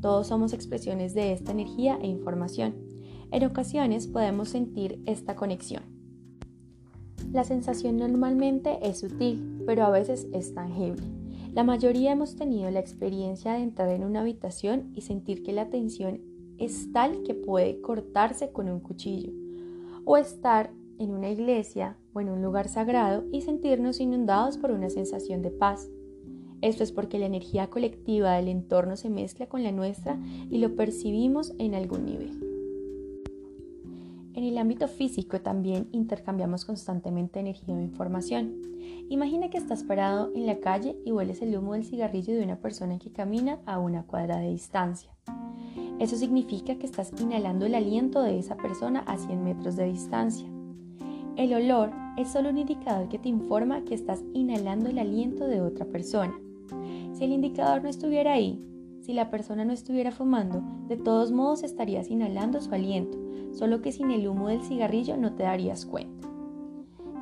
Todos 0.02 0.26
somos 0.26 0.52
expresiones 0.52 1.14
de 1.14 1.32
esta 1.32 1.52
energía 1.52 1.96
e 2.02 2.08
información. 2.08 2.74
En 3.30 3.46
ocasiones 3.46 4.08
podemos 4.08 4.48
sentir 4.48 5.00
esta 5.06 5.36
conexión. 5.36 5.84
La 7.32 7.44
sensación 7.44 7.96
normalmente 7.96 8.78
es 8.82 8.98
sutil, 8.98 9.62
pero 9.64 9.84
a 9.84 9.90
veces 9.90 10.26
es 10.32 10.52
tangible. 10.54 11.04
La 11.54 11.62
mayoría 11.62 12.12
hemos 12.12 12.34
tenido 12.34 12.68
la 12.70 12.80
experiencia 12.80 13.52
de 13.52 13.62
entrar 13.62 13.90
en 13.90 14.04
una 14.04 14.22
habitación 14.22 14.90
y 14.94 15.02
sentir 15.02 15.44
que 15.44 15.52
la 15.52 15.70
tensión 15.70 16.20
es 16.58 16.92
tal 16.92 17.22
que 17.22 17.34
puede 17.34 17.80
cortarse 17.80 18.50
con 18.50 18.68
un 18.68 18.80
cuchillo, 18.80 19.32
o 20.04 20.16
estar 20.16 20.72
en 20.98 21.12
una 21.12 21.30
iglesia 21.30 21.96
o 22.12 22.20
en 22.20 22.28
un 22.28 22.42
lugar 22.42 22.68
sagrado 22.68 23.24
y 23.30 23.42
sentirnos 23.42 24.00
inundados 24.00 24.58
por 24.58 24.72
una 24.72 24.90
sensación 24.90 25.42
de 25.42 25.50
paz. 25.50 25.88
Esto 26.62 26.84
es 26.84 26.92
porque 26.92 27.18
la 27.18 27.26
energía 27.26 27.68
colectiva 27.68 28.34
del 28.34 28.46
entorno 28.48 28.96
se 28.96 29.10
mezcla 29.10 29.48
con 29.48 29.64
la 29.64 29.72
nuestra 29.72 30.18
y 30.48 30.58
lo 30.58 30.76
percibimos 30.76 31.52
en 31.58 31.74
algún 31.74 32.06
nivel. 32.06 32.52
En 34.34 34.44
el 34.44 34.56
ámbito 34.56 34.88
físico 34.88 35.40
también 35.40 35.88
intercambiamos 35.92 36.64
constantemente 36.64 37.40
energía 37.40 37.74
o 37.74 37.80
información. 37.80 38.62
Imagina 39.10 39.50
que 39.50 39.58
estás 39.58 39.82
parado 39.82 40.30
en 40.34 40.46
la 40.46 40.60
calle 40.60 40.96
y 41.04 41.12
hueles 41.12 41.42
el 41.42 41.56
humo 41.56 41.74
del 41.74 41.84
cigarrillo 41.84 42.34
de 42.34 42.44
una 42.44 42.56
persona 42.56 42.98
que 42.98 43.12
camina 43.12 43.58
a 43.66 43.78
una 43.78 44.04
cuadra 44.04 44.38
de 44.38 44.50
distancia. 44.50 45.10
Eso 45.98 46.16
significa 46.16 46.76
que 46.76 46.86
estás 46.86 47.12
inhalando 47.20 47.66
el 47.66 47.74
aliento 47.74 48.22
de 48.22 48.38
esa 48.38 48.56
persona 48.56 49.00
a 49.00 49.18
100 49.18 49.44
metros 49.44 49.76
de 49.76 49.84
distancia. 49.84 50.46
El 51.36 51.52
olor 51.54 51.90
es 52.16 52.28
solo 52.28 52.50
un 52.50 52.58
indicador 52.58 53.08
que 53.08 53.18
te 53.18 53.28
informa 53.28 53.84
que 53.84 53.94
estás 53.94 54.22
inhalando 54.32 54.88
el 54.88 54.98
aliento 54.98 55.46
de 55.46 55.60
otra 55.60 55.86
persona. 55.86 56.34
Si 57.12 57.24
el 57.24 57.32
indicador 57.32 57.82
no 57.82 57.88
estuviera 57.88 58.32
ahí, 58.32 58.64
si 59.00 59.12
la 59.12 59.30
persona 59.30 59.64
no 59.64 59.72
estuviera 59.72 60.12
fumando, 60.12 60.62
de 60.88 60.96
todos 60.96 61.32
modos 61.32 61.62
estarías 61.62 62.10
inhalando 62.10 62.60
su 62.60 62.72
aliento, 62.72 63.18
solo 63.52 63.82
que 63.82 63.92
sin 63.92 64.10
el 64.10 64.28
humo 64.28 64.48
del 64.48 64.62
cigarrillo 64.62 65.16
no 65.16 65.34
te 65.34 65.42
darías 65.42 65.86
cuenta. 65.86 66.28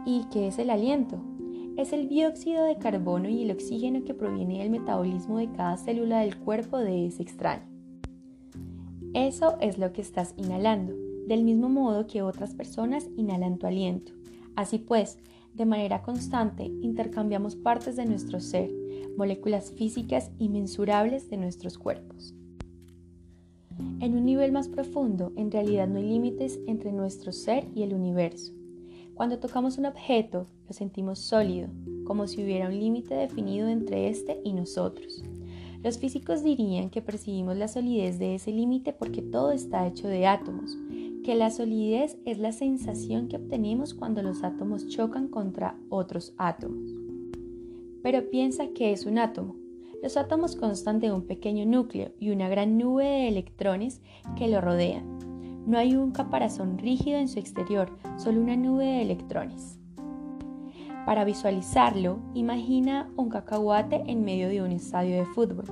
¿Y 0.05 0.25
qué 0.31 0.49
es 0.49 0.59
el 0.59 0.71
aliento? 0.71 1.19
Es 1.77 1.93
el 1.93 2.09
dióxido 2.09 2.65
de 2.65 2.77
carbono 2.77 3.29
y 3.29 3.43
el 3.43 3.51
oxígeno 3.51 4.05
que 4.05 4.13
proviene 4.13 4.59
del 4.59 4.71
metabolismo 4.71 5.39
de 5.39 5.51
cada 5.53 5.77
célula 5.77 6.21
del 6.21 6.37
cuerpo 6.37 6.79
de 6.79 7.07
ese 7.07 7.23
extraño. 7.23 7.65
Eso 9.15 9.57
es 9.61 9.79
lo 9.79 9.93
que 9.93 10.03
estás 10.03 10.35
inhalando, 10.37 10.95
del 11.27 11.45
mismo 11.45 11.69
modo 11.69 12.07
que 12.07 12.23
otras 12.23 12.55
personas 12.55 13.09
inhalan 13.17 13.59
tu 13.59 13.67
aliento. 13.67 14.13
Así 14.55 14.79
pues, 14.79 15.19
de 15.55 15.65
manera 15.65 16.03
constante 16.03 16.65
intercambiamos 16.65 17.57
partes 17.57 17.97
de 17.97 18.05
nuestro 18.05 18.41
ser, 18.41 18.71
moléculas 19.21 19.71
físicas 19.73 20.31
inmensurables 20.39 21.29
de 21.29 21.37
nuestros 21.37 21.77
cuerpos. 21.77 22.35
En 24.01 24.17
un 24.17 24.25
nivel 24.25 24.51
más 24.51 24.67
profundo, 24.67 25.31
en 25.37 25.51
realidad 25.51 25.87
no 25.89 25.99
hay 25.99 26.09
límites 26.09 26.59
entre 26.67 26.91
nuestro 26.91 27.31
ser 27.31 27.67
y 27.75 27.83
el 27.83 27.93
universo. 27.93 28.55
Cuando 29.13 29.39
tocamos 29.39 29.77
un 29.77 29.85
objeto, 29.85 30.47
lo 30.67 30.73
sentimos 30.73 31.19
sólido, 31.19 31.69
como 32.07 32.27
si 32.29 32.43
hubiera 32.43 32.69
un 32.69 32.79
límite 32.79 33.15
definido 33.15 33.69
entre 33.69 34.09
éste 34.09 34.41
y 34.43 34.55
nosotros. 34.55 35.23
Los 35.83 35.99
físicos 35.99 36.43
dirían 36.43 36.89
que 36.89 37.03
percibimos 37.03 37.59
la 37.59 37.69
solidez 37.69 38.19
de 38.19 38.37
ese 38.37 38.53
límite 38.53 38.95
porque 38.95 39.21
todo 39.21 39.53
está 39.53 39.87
hecho 39.87 40.09
de 40.09 40.27
átomos, 40.27 40.79
que 41.23 41.35
la 41.35 41.51
solidez 41.51 42.17
es 42.25 42.39
la 42.39 42.53
sensación 42.53 43.29
que 43.29 43.37
obtenemos 43.37 43.93
cuando 43.93 44.23
los 44.23 44.43
átomos 44.45 44.89
chocan 44.89 45.29
contra 45.29 45.77
otros 45.91 46.33
átomos. 46.39 47.00
Pero 48.03 48.31
piensa 48.31 48.69
que 48.69 48.93
es 48.93 49.07
un 49.07 49.19
átomo. 49.19 49.57
Los 50.03 50.17
átomos 50.17 50.57
constan 50.57 50.99
de 50.99 51.13
un 51.13 51.27
pequeño 51.27 51.67
núcleo 51.67 52.13
y 52.19 52.31
una 52.31 52.49
gran 52.49 52.79
nube 52.79 53.05
de 53.05 53.29
electrones 53.29 54.01
que 54.37 54.49
lo 54.49 54.61
rodean. 54.61 55.19
No 55.67 55.77
hay 55.77 55.95
un 55.95 56.11
caparazón 56.11 56.79
rígido 56.79 57.19
en 57.19 57.29
su 57.29 57.39
exterior, 57.39 57.97
solo 58.17 58.41
una 58.41 58.57
nube 58.57 58.87
de 58.87 59.03
electrones. 59.03 59.79
Para 61.05 61.25
visualizarlo, 61.25 62.19
imagina 62.35 63.11
un 63.17 63.29
cacahuate 63.29 64.05
en 64.07 64.25
medio 64.25 64.49
de 64.49 64.63
un 64.63 64.73
estadio 64.73 65.17
de 65.17 65.27
fútbol. 65.27 65.65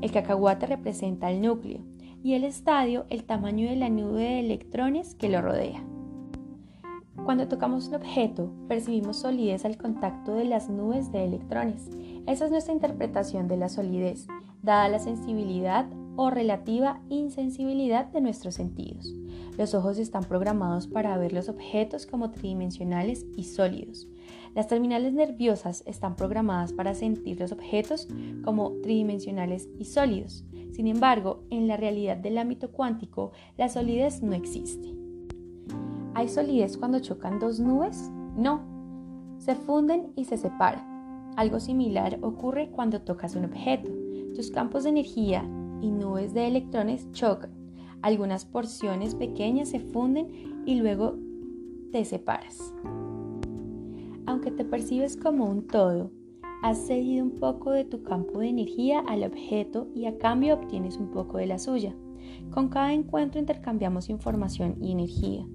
El 0.00 0.10
cacahuate 0.10 0.66
representa 0.66 1.30
el 1.30 1.42
núcleo 1.42 1.80
y 2.22 2.34
el 2.34 2.44
estadio 2.44 3.04
el 3.10 3.24
tamaño 3.24 3.68
de 3.68 3.76
la 3.76 3.90
nube 3.90 4.22
de 4.22 4.40
electrones 4.40 5.14
que 5.14 5.28
lo 5.28 5.42
rodea. 5.42 5.84
Cuando 7.24 7.48
tocamos 7.48 7.88
un 7.88 7.94
objeto, 7.94 8.52
percibimos 8.68 9.16
solidez 9.16 9.64
al 9.64 9.78
contacto 9.78 10.34
de 10.34 10.44
las 10.44 10.68
nubes 10.68 11.10
de 11.10 11.24
electrones. 11.24 11.88
Esa 12.26 12.44
es 12.44 12.50
nuestra 12.50 12.74
interpretación 12.74 13.48
de 13.48 13.56
la 13.56 13.70
solidez, 13.70 14.26
dada 14.62 14.90
la 14.90 14.98
sensibilidad 14.98 15.86
o 16.16 16.28
relativa 16.28 17.00
insensibilidad 17.08 18.06
de 18.08 18.20
nuestros 18.20 18.56
sentidos. 18.56 19.14
Los 19.56 19.72
ojos 19.74 19.98
están 19.98 20.24
programados 20.24 20.86
para 20.86 21.16
ver 21.16 21.32
los 21.32 21.48
objetos 21.48 22.06
como 22.06 22.30
tridimensionales 22.30 23.24
y 23.38 23.44
sólidos. 23.44 24.06
Las 24.54 24.68
terminales 24.68 25.14
nerviosas 25.14 25.82
están 25.86 26.16
programadas 26.16 26.74
para 26.74 26.94
sentir 26.94 27.40
los 27.40 27.52
objetos 27.52 28.06
como 28.44 28.72
tridimensionales 28.82 29.70
y 29.78 29.86
sólidos. 29.86 30.44
Sin 30.72 30.86
embargo, 30.88 31.42
en 31.48 31.68
la 31.68 31.78
realidad 31.78 32.18
del 32.18 32.36
ámbito 32.36 32.70
cuántico, 32.70 33.32
la 33.56 33.70
solidez 33.70 34.22
no 34.22 34.34
existe. 34.34 34.94
¿Hay 36.14 36.28
solidez 36.28 36.76
cuando 36.76 37.00
chocan 37.00 37.38
dos 37.38 37.60
nubes? 37.60 38.10
No. 38.36 38.62
Se 39.38 39.54
funden 39.54 40.12
y 40.16 40.24
se 40.24 40.36
separan. 40.36 41.32
Algo 41.36 41.60
similar 41.60 42.18
ocurre 42.22 42.70
cuando 42.70 43.02
tocas 43.02 43.34
un 43.36 43.44
objeto. 43.44 43.90
Tus 44.34 44.50
campos 44.50 44.84
de 44.84 44.90
energía 44.90 45.42
y 45.80 45.90
nubes 45.90 46.32
de 46.32 46.46
electrones 46.46 47.10
chocan. 47.12 47.50
Algunas 48.02 48.44
porciones 48.44 49.14
pequeñas 49.14 49.70
se 49.70 49.80
funden 49.80 50.62
y 50.66 50.76
luego 50.76 51.16
te 51.90 52.04
separas 52.04 52.74
aunque 54.26 54.50
te 54.50 54.64
percibes 54.64 55.16
como 55.16 55.46
un 55.46 55.66
todo, 55.66 56.10
has 56.62 56.78
cedido 56.86 57.24
un 57.24 57.32
poco 57.32 57.70
de 57.70 57.84
tu 57.84 58.02
campo 58.02 58.40
de 58.40 58.48
energía 58.48 59.00
al 59.00 59.22
objeto 59.24 59.88
y 59.94 60.06
a 60.06 60.18
cambio 60.18 60.54
obtienes 60.54 60.96
un 60.96 61.10
poco 61.10 61.38
de 61.38 61.46
la 61.46 61.58
suya. 61.58 61.94
Con 62.50 62.68
cada 62.68 62.92
encuentro 62.92 63.40
intercambiamos 63.40 64.08
información 64.08 64.76
y 64.80 64.92
energía, 64.92 65.46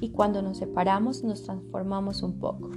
y 0.00 0.10
cuando 0.10 0.42
nos 0.42 0.58
separamos 0.58 1.24
nos 1.24 1.42
transformamos 1.42 2.22
un 2.22 2.38
poco. 2.38 2.70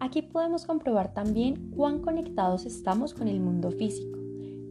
Aquí 0.00 0.22
podemos 0.22 0.64
comprobar 0.64 1.12
también 1.12 1.70
cuán 1.76 2.00
conectados 2.00 2.64
estamos 2.64 3.14
con 3.14 3.28
el 3.28 3.40
mundo 3.40 3.70
físico. 3.70 4.18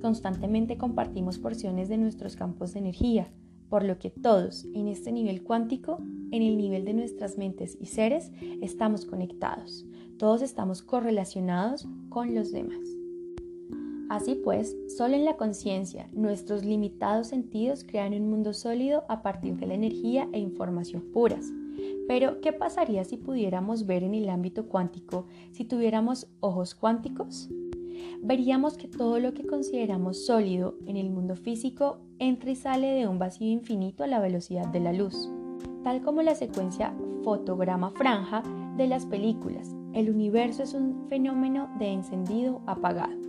Constantemente 0.01 0.77
compartimos 0.77 1.37
porciones 1.37 1.87
de 1.87 1.97
nuestros 1.97 2.35
campos 2.35 2.73
de 2.73 2.79
energía, 2.79 3.31
por 3.69 3.83
lo 3.83 3.99
que 3.99 4.09
todos 4.09 4.65
en 4.73 4.87
este 4.87 5.11
nivel 5.11 5.43
cuántico, 5.43 5.99
en 6.31 6.41
el 6.41 6.57
nivel 6.57 6.83
de 6.85 6.93
nuestras 6.93 7.37
mentes 7.37 7.77
y 7.79 7.85
seres, 7.85 8.31
estamos 8.61 9.05
conectados. 9.05 9.85
Todos 10.17 10.41
estamos 10.41 10.81
correlacionados 10.81 11.87
con 12.09 12.33
los 12.33 12.51
demás. 12.51 12.98
Así 14.09 14.35
pues, 14.35 14.75
solo 14.97 15.15
en 15.15 15.23
la 15.23 15.37
conciencia, 15.37 16.09
nuestros 16.11 16.65
limitados 16.65 17.27
sentidos 17.27 17.83
crean 17.83 18.13
un 18.13 18.29
mundo 18.29 18.53
sólido 18.53 19.03
a 19.07 19.21
partir 19.21 19.55
de 19.57 19.67
la 19.67 19.75
energía 19.75 20.27
e 20.33 20.39
información 20.39 21.03
puras. 21.13 21.45
Pero, 22.07 22.41
¿qué 22.41 22.51
pasaría 22.51 23.05
si 23.05 23.17
pudiéramos 23.17 23.85
ver 23.85 24.03
en 24.03 24.15
el 24.15 24.29
ámbito 24.29 24.65
cuántico 24.65 25.25
si 25.51 25.63
tuviéramos 25.63 26.27
ojos 26.41 26.75
cuánticos? 26.75 27.49
veríamos 28.21 28.77
que 28.77 28.87
todo 28.87 29.19
lo 29.19 29.33
que 29.33 29.45
consideramos 29.45 30.25
sólido 30.25 30.75
en 30.85 30.97
el 30.97 31.09
mundo 31.09 31.35
físico 31.35 31.99
entra 32.19 32.51
y 32.51 32.55
sale 32.55 32.87
de 32.87 33.07
un 33.07 33.19
vacío 33.19 33.49
infinito 33.51 34.03
a 34.03 34.07
la 34.07 34.19
velocidad 34.19 34.67
de 34.67 34.79
la 34.79 34.93
luz, 34.93 35.29
tal 35.83 36.01
como 36.01 36.21
la 36.21 36.35
secuencia 36.35 36.93
fotograma 37.23 37.91
franja 37.91 38.43
de 38.77 38.87
las 38.87 39.05
películas. 39.05 39.75
El 39.93 40.09
universo 40.09 40.63
es 40.63 40.73
un 40.73 41.07
fenómeno 41.09 41.69
de 41.79 41.91
encendido 41.91 42.61
apagado. 42.67 43.28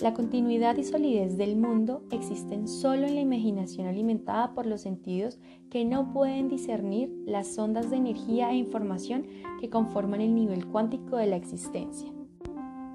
La 0.00 0.12
continuidad 0.12 0.76
y 0.76 0.82
solidez 0.82 1.36
del 1.36 1.56
mundo 1.56 2.02
existen 2.10 2.66
solo 2.66 3.06
en 3.06 3.14
la 3.14 3.20
imaginación 3.20 3.86
alimentada 3.86 4.52
por 4.52 4.66
los 4.66 4.80
sentidos 4.80 5.38
que 5.70 5.84
no 5.84 6.12
pueden 6.12 6.48
discernir 6.48 7.12
las 7.26 7.56
ondas 7.58 7.90
de 7.90 7.96
energía 7.96 8.50
e 8.50 8.56
información 8.56 9.26
que 9.60 9.70
conforman 9.70 10.20
el 10.20 10.34
nivel 10.34 10.66
cuántico 10.66 11.16
de 11.16 11.28
la 11.28 11.36
existencia. 11.36 12.10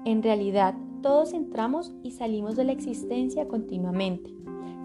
En 0.04 0.22
realidad, 0.22 0.74
todos 1.02 1.32
entramos 1.32 1.92
y 2.02 2.10
salimos 2.10 2.56
de 2.56 2.64
la 2.64 2.72
existencia 2.72 3.48
continuamente. 3.48 4.34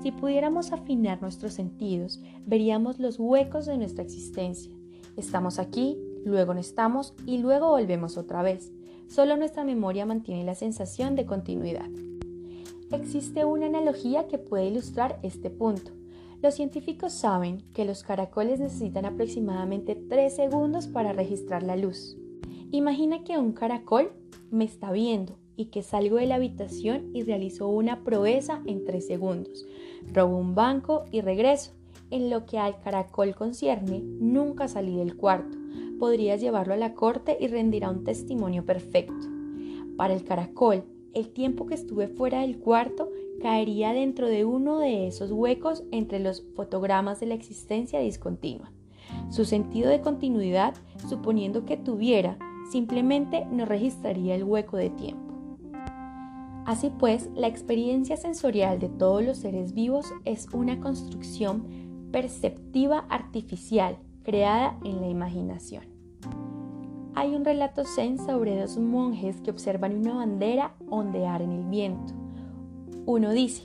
Si 0.01 0.11
pudiéramos 0.11 0.71
afinar 0.71 1.21
nuestros 1.21 1.53
sentidos, 1.53 2.21
veríamos 2.45 2.97
los 2.97 3.19
huecos 3.19 3.65
de 3.65 3.77
nuestra 3.77 4.03
existencia. 4.03 4.71
Estamos 5.17 5.59
aquí, 5.59 5.97
luego 6.23 6.53
no 6.53 6.61
estamos 6.61 7.13
y 7.25 7.39
luego 7.39 7.69
volvemos 7.69 8.17
otra 8.17 8.41
vez. 8.41 8.71
Solo 9.07 9.37
nuestra 9.37 9.63
memoria 9.63 10.05
mantiene 10.05 10.43
la 10.43 10.55
sensación 10.55 11.15
de 11.15 11.25
continuidad. 11.25 11.89
Existe 12.91 13.45
una 13.45 13.67
analogía 13.67 14.27
que 14.27 14.37
puede 14.37 14.67
ilustrar 14.67 15.19
este 15.23 15.49
punto. 15.49 15.91
Los 16.41 16.55
científicos 16.55 17.13
saben 17.13 17.63
que 17.73 17.85
los 17.85 18.03
caracoles 18.03 18.59
necesitan 18.59 19.05
aproximadamente 19.05 19.95
3 19.95 20.35
segundos 20.35 20.87
para 20.87 21.13
registrar 21.13 21.63
la 21.63 21.75
luz. 21.75 22.17
Imagina 22.71 23.23
que 23.23 23.37
un 23.37 23.53
caracol 23.53 24.11
me 24.51 24.65
está 24.65 24.91
viendo 24.91 25.37
y 25.55 25.65
que 25.65 25.83
salgo 25.83 26.17
de 26.17 26.25
la 26.25 26.35
habitación 26.35 27.09
y 27.13 27.23
realizo 27.23 27.67
una 27.67 28.03
proeza 28.03 28.61
en 28.65 28.83
tres 28.83 29.07
segundos. 29.07 29.65
Robo 30.13 30.37
un 30.37 30.55
banco 30.55 31.05
y 31.11 31.21
regreso. 31.21 31.71
En 32.11 32.29
lo 32.29 32.45
que 32.45 32.59
al 32.59 32.79
caracol 32.81 33.33
concierne, 33.35 34.01
nunca 34.01 34.67
salí 34.67 34.95
del 34.95 35.15
cuarto. 35.15 35.57
Podrías 35.99 36.41
llevarlo 36.41 36.73
a 36.73 36.77
la 36.77 36.93
corte 36.93 37.37
y 37.39 37.47
rendirá 37.47 37.89
un 37.89 38.03
testimonio 38.03 38.65
perfecto. 38.65 39.27
Para 39.95 40.13
el 40.13 40.23
caracol, 40.23 40.83
el 41.13 41.29
tiempo 41.29 41.65
que 41.65 41.75
estuve 41.75 42.07
fuera 42.07 42.41
del 42.41 42.59
cuarto 42.59 43.09
caería 43.41 43.93
dentro 43.93 44.27
de 44.27 44.43
uno 44.43 44.79
de 44.79 45.07
esos 45.07 45.31
huecos 45.31 45.83
entre 45.91 46.19
los 46.19 46.43
fotogramas 46.55 47.19
de 47.19 47.27
la 47.27 47.35
existencia 47.35 47.99
discontinua. 47.99 48.71
Su 49.29 49.45
sentido 49.45 49.89
de 49.89 50.01
continuidad, 50.01 50.73
suponiendo 51.07 51.65
que 51.65 51.77
tuviera, 51.77 52.37
simplemente 52.71 53.45
no 53.45 53.65
registraría 53.65 54.35
el 54.35 54.43
hueco 54.43 54.75
de 54.75 54.89
tiempo. 54.89 55.33
Así 56.65 56.91
pues, 56.97 57.29
la 57.35 57.47
experiencia 57.47 58.17
sensorial 58.17 58.79
de 58.79 58.89
todos 58.89 59.23
los 59.23 59.37
seres 59.37 59.73
vivos 59.73 60.07
es 60.25 60.47
una 60.51 60.79
construcción 60.81 62.09
perceptiva 62.11 63.05
artificial 63.09 63.97
creada 64.25 64.77
en 64.83 64.99
la 64.99 65.07
imaginación. 65.07 65.85
Hay 67.13 67.33
un 67.33 67.45
relato 67.45 67.85
zen 67.85 68.17
sobre 68.17 68.59
dos 68.59 68.77
monjes 68.77 69.39
que 69.39 69.51
observan 69.51 69.95
una 69.95 70.15
bandera 70.15 70.75
ondear 70.89 71.41
en 71.41 71.51
el 71.53 71.63
viento. 71.63 72.13
Uno 73.05 73.31
dice, 73.31 73.63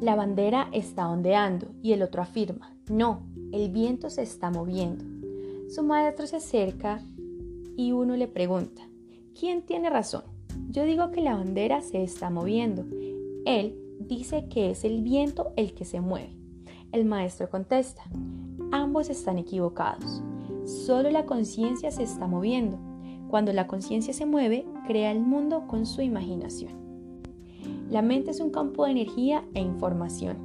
la 0.00 0.14
bandera 0.14 0.68
está 0.72 1.08
ondeando 1.08 1.68
y 1.82 1.92
el 1.92 2.02
otro 2.02 2.22
afirma, 2.22 2.76
no, 2.88 3.22
el 3.50 3.70
viento 3.70 4.10
se 4.10 4.22
está 4.22 4.50
moviendo. 4.50 5.04
Su 5.68 5.82
maestro 5.82 6.26
se 6.28 6.36
acerca 6.36 7.02
y 7.76 7.90
uno 7.90 8.16
le 8.16 8.28
pregunta, 8.28 8.82
¿quién 9.38 9.62
tiene 9.62 9.90
razón? 9.90 10.22
Yo 10.70 10.84
digo 10.84 11.10
que 11.10 11.22
la 11.22 11.34
bandera 11.34 11.80
se 11.80 12.02
está 12.02 12.30
moviendo. 12.30 12.84
Él 13.46 13.76
dice 13.98 14.46
que 14.48 14.70
es 14.70 14.84
el 14.84 15.02
viento 15.02 15.52
el 15.56 15.74
que 15.74 15.84
se 15.84 16.00
mueve. 16.00 16.35
El 16.96 17.04
maestro 17.04 17.50
contesta, 17.50 18.04
ambos 18.72 19.10
están 19.10 19.36
equivocados. 19.36 20.22
Solo 20.64 21.10
la 21.10 21.26
conciencia 21.26 21.90
se 21.90 22.02
está 22.02 22.26
moviendo. 22.26 22.78
Cuando 23.28 23.52
la 23.52 23.66
conciencia 23.66 24.14
se 24.14 24.24
mueve, 24.24 24.64
crea 24.86 25.10
el 25.12 25.20
mundo 25.20 25.66
con 25.66 25.84
su 25.84 26.00
imaginación. 26.00 26.72
La 27.90 28.00
mente 28.00 28.30
es 28.30 28.40
un 28.40 28.48
campo 28.48 28.86
de 28.86 28.92
energía 28.92 29.44
e 29.52 29.60
información. 29.60 30.38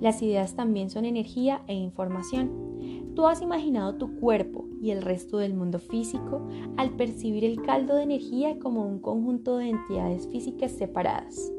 Las 0.00 0.20
ideas 0.20 0.56
también 0.56 0.90
son 0.90 1.04
energía 1.04 1.62
e 1.68 1.74
información. 1.74 3.12
Tú 3.14 3.28
has 3.28 3.40
imaginado 3.40 3.94
tu 3.94 4.16
cuerpo 4.16 4.66
y 4.82 4.90
el 4.90 5.00
resto 5.00 5.38
del 5.38 5.54
mundo 5.54 5.78
físico 5.78 6.44
al 6.76 6.90
percibir 6.96 7.44
el 7.44 7.62
caldo 7.62 7.94
de 7.94 8.02
energía 8.02 8.58
como 8.58 8.84
un 8.84 8.98
conjunto 8.98 9.58
de 9.58 9.68
entidades 9.68 10.26
físicas 10.26 10.72
separadas. 10.72 11.52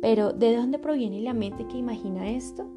Pero, 0.00 0.32
¿de 0.32 0.54
dónde 0.54 0.78
proviene 0.78 1.20
la 1.22 1.34
mente 1.34 1.66
que 1.66 1.76
imagina 1.76 2.30
esto? 2.30 2.70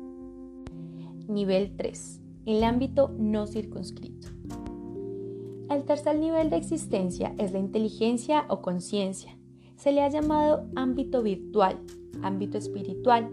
Nivel 1.27 1.75
3. 1.75 2.21
El 2.45 2.63
ámbito 2.63 3.13
no 3.17 3.47
circunscrito. 3.47 4.29
El 5.69 5.83
tercer 5.83 6.17
nivel 6.17 6.49
de 6.49 6.57
existencia 6.57 7.35
es 7.37 7.51
la 7.51 7.59
inteligencia 7.59 8.45
o 8.49 8.61
conciencia, 8.61 9.37
se 9.77 9.91
le 9.91 10.01
ha 10.01 10.09
llamado 10.09 10.67
ámbito 10.75 11.21
virtual, 11.21 11.77
ámbito 12.23 12.57
espiritual, 12.57 13.29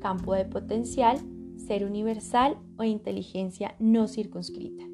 campo 0.00 0.34
de 0.34 0.44
potencial, 0.44 1.18
ser 1.56 1.84
universal 1.84 2.58
o 2.76 2.82
inteligencia 2.82 3.76
no 3.78 4.08
circunscrita. 4.08 4.84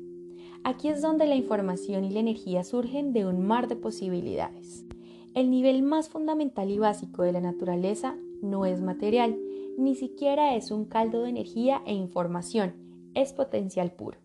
Aquí 0.62 0.88
es 0.88 1.00
donde 1.00 1.26
la 1.26 1.36
información 1.36 2.04
y 2.04 2.10
la 2.10 2.20
energía 2.20 2.64
surgen 2.64 3.14
de 3.14 3.24
un 3.24 3.46
mar 3.46 3.66
de 3.66 3.76
posibilidades. 3.76 4.84
El 5.32 5.50
nivel 5.50 5.82
más 5.82 6.10
fundamental 6.10 6.70
y 6.70 6.78
básico 6.78 7.22
de 7.22 7.32
la 7.32 7.40
naturaleza 7.40 8.14
no 8.42 8.66
es 8.66 8.82
material, 8.82 9.38
ni 9.80 9.94
siquiera 9.94 10.54
es 10.54 10.70
un 10.70 10.84
caldo 10.84 11.22
de 11.22 11.30
energía 11.30 11.82
e 11.86 11.94
información, 11.94 12.74
es 13.14 13.32
potencial 13.32 13.92
puro. 13.92 14.18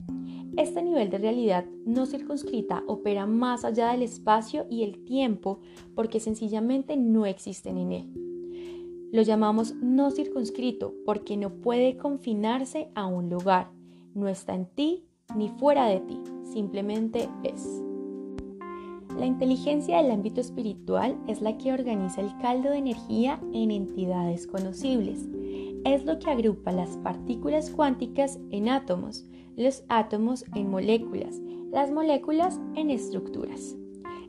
Este 0.58 0.82
nivel 0.82 1.10
de 1.10 1.18
realidad 1.18 1.66
no 1.86 2.06
circunscrita 2.06 2.84
opera 2.88 3.26
más 3.26 3.66
allá 3.66 3.92
del 3.92 4.04
espacio 4.04 4.66
y 4.70 4.84
el 4.84 5.04
tiempo 5.04 5.60
porque 5.96 6.20
sencillamente 6.20 6.98
no 6.98 7.26
existen 7.26 7.78
en 7.78 7.92
él. 7.92 9.10
Lo 9.12 9.22
llamamos 9.22 9.76
no 9.76 10.12
circunscrito 10.12 10.94
porque 11.06 11.38
no 11.38 11.62
puede 11.62 11.98
confinarse 11.98 12.90
a 12.96 13.06
un 13.06 13.30
lugar, 13.30 13.72
no 14.14 14.28
está 14.28 14.56
en 14.56 14.66
ti 14.66 15.06
ni 15.36 15.50
fuera 15.50 15.88
de 15.88 16.02
ti, 16.02 16.20
simplemente 16.54 17.30
es. 17.44 17.82
La 19.18 19.26
inteligencia 19.26 20.02
del 20.02 20.12
ámbito 20.12 20.41
espiritual 20.41 21.18
es 21.28 21.41
la 21.41 21.58
que 21.58 21.72
organiza 21.72 22.20
el 22.20 22.38
caldo 22.39 22.70
de 22.70 22.80
energía 22.80 23.39
en 23.54 23.72
entidades 23.72 24.46
conocibles. 24.46 25.30
Es 25.86 26.04
lo 26.04 26.17
que 26.17 26.32
agrupa 26.32 26.71
las 26.71 26.98
partículas 26.98 27.69
cuánticas 27.69 28.39
en 28.50 28.69
átomos, 28.69 29.24
los 29.56 29.84
átomos 29.88 30.43
en 30.56 30.71
moléculas, 30.71 31.39
las 31.71 31.91
moléculas 31.91 32.60
en 32.76 32.89
estructuras. 32.89 33.76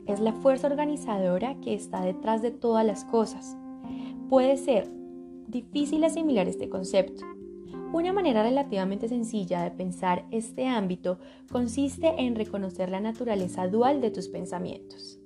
Es 0.05 0.19
la 0.19 0.33
fuerza 0.33 0.67
organizadora 0.67 1.59
que 1.59 1.73
está 1.73 2.01
detrás 2.01 2.43
de 2.43 2.51
todas 2.51 2.85
las 2.85 3.05
cosas. 3.05 3.57
Puede 4.29 4.55
ser 4.57 4.87
difícil 5.47 6.03
asimilar 6.03 6.47
este 6.47 6.69
concepto. 6.69 7.25
Una 7.91 8.13
manera 8.13 8.43
relativamente 8.43 9.07
sencilla 9.07 9.63
de 9.63 9.71
pensar 9.71 10.27
este 10.29 10.67
ámbito 10.67 11.17
consiste 11.51 12.21
en 12.21 12.35
reconocer 12.35 12.89
la 12.89 12.99
naturaleza 12.99 13.67
dual 13.67 13.99
de 13.99 14.11
tus 14.11 14.27
pensamientos. 14.27 15.19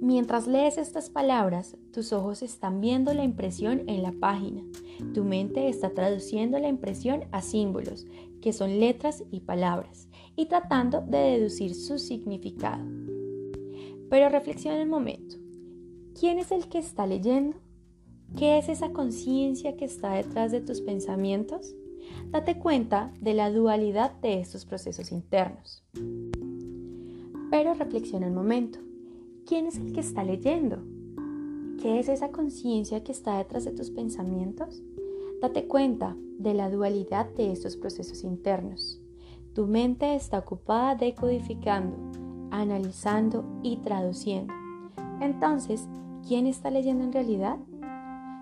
Mientras 0.00 0.46
lees 0.46 0.76
estas 0.76 1.08
palabras, 1.08 1.76
tus 1.92 2.12
ojos 2.12 2.42
están 2.42 2.80
viendo 2.80 3.14
la 3.14 3.24
impresión 3.24 3.84
en 3.86 4.02
la 4.02 4.12
página. 4.12 4.62
Tu 5.14 5.24
mente 5.24 5.68
está 5.68 5.90
traduciendo 5.90 6.58
la 6.58 6.68
impresión 6.68 7.24
a 7.32 7.40
símbolos, 7.40 8.06
que 8.42 8.52
son 8.52 8.80
letras 8.80 9.24
y 9.30 9.40
palabras, 9.40 10.08
y 10.36 10.46
tratando 10.46 11.00
de 11.00 11.18
deducir 11.18 11.74
su 11.74 11.98
significado. 11.98 12.84
Pero 14.10 14.28
reflexiona 14.28 14.82
un 14.82 14.90
momento. 14.90 15.36
¿Quién 16.18 16.38
es 16.38 16.52
el 16.52 16.68
que 16.68 16.78
está 16.78 17.06
leyendo? 17.06 17.56
¿Qué 18.36 18.58
es 18.58 18.68
esa 18.68 18.92
conciencia 18.92 19.76
que 19.76 19.84
está 19.84 20.12
detrás 20.12 20.52
de 20.52 20.60
tus 20.60 20.80
pensamientos? 20.80 21.74
Date 22.30 22.58
cuenta 22.58 23.12
de 23.20 23.34
la 23.34 23.50
dualidad 23.50 24.12
de 24.20 24.40
estos 24.40 24.66
procesos 24.66 25.12
internos. 25.12 25.84
Pero 27.50 27.74
reflexiona 27.74 28.26
un 28.26 28.34
momento. 28.34 28.80
¿Quién 29.46 29.66
es 29.66 29.76
el 29.76 29.92
que 29.92 30.00
está 30.00 30.24
leyendo? 30.24 30.78
¿Qué 31.82 31.98
es 31.98 32.08
esa 32.08 32.30
conciencia 32.30 33.04
que 33.04 33.12
está 33.12 33.36
detrás 33.36 33.66
de 33.66 33.72
tus 33.72 33.90
pensamientos? 33.90 34.82
Date 35.42 35.66
cuenta 35.66 36.16
de 36.38 36.54
la 36.54 36.70
dualidad 36.70 37.28
de 37.34 37.52
estos 37.52 37.76
procesos 37.76 38.24
internos. 38.24 39.02
Tu 39.52 39.66
mente 39.66 40.14
está 40.14 40.38
ocupada 40.38 40.94
decodificando, 40.94 41.94
analizando 42.50 43.44
y 43.62 43.76
traduciendo. 43.76 44.54
Entonces, 45.20 45.88
¿quién 46.26 46.46
está 46.46 46.70
leyendo 46.70 47.04
en 47.04 47.12
realidad? 47.12 47.58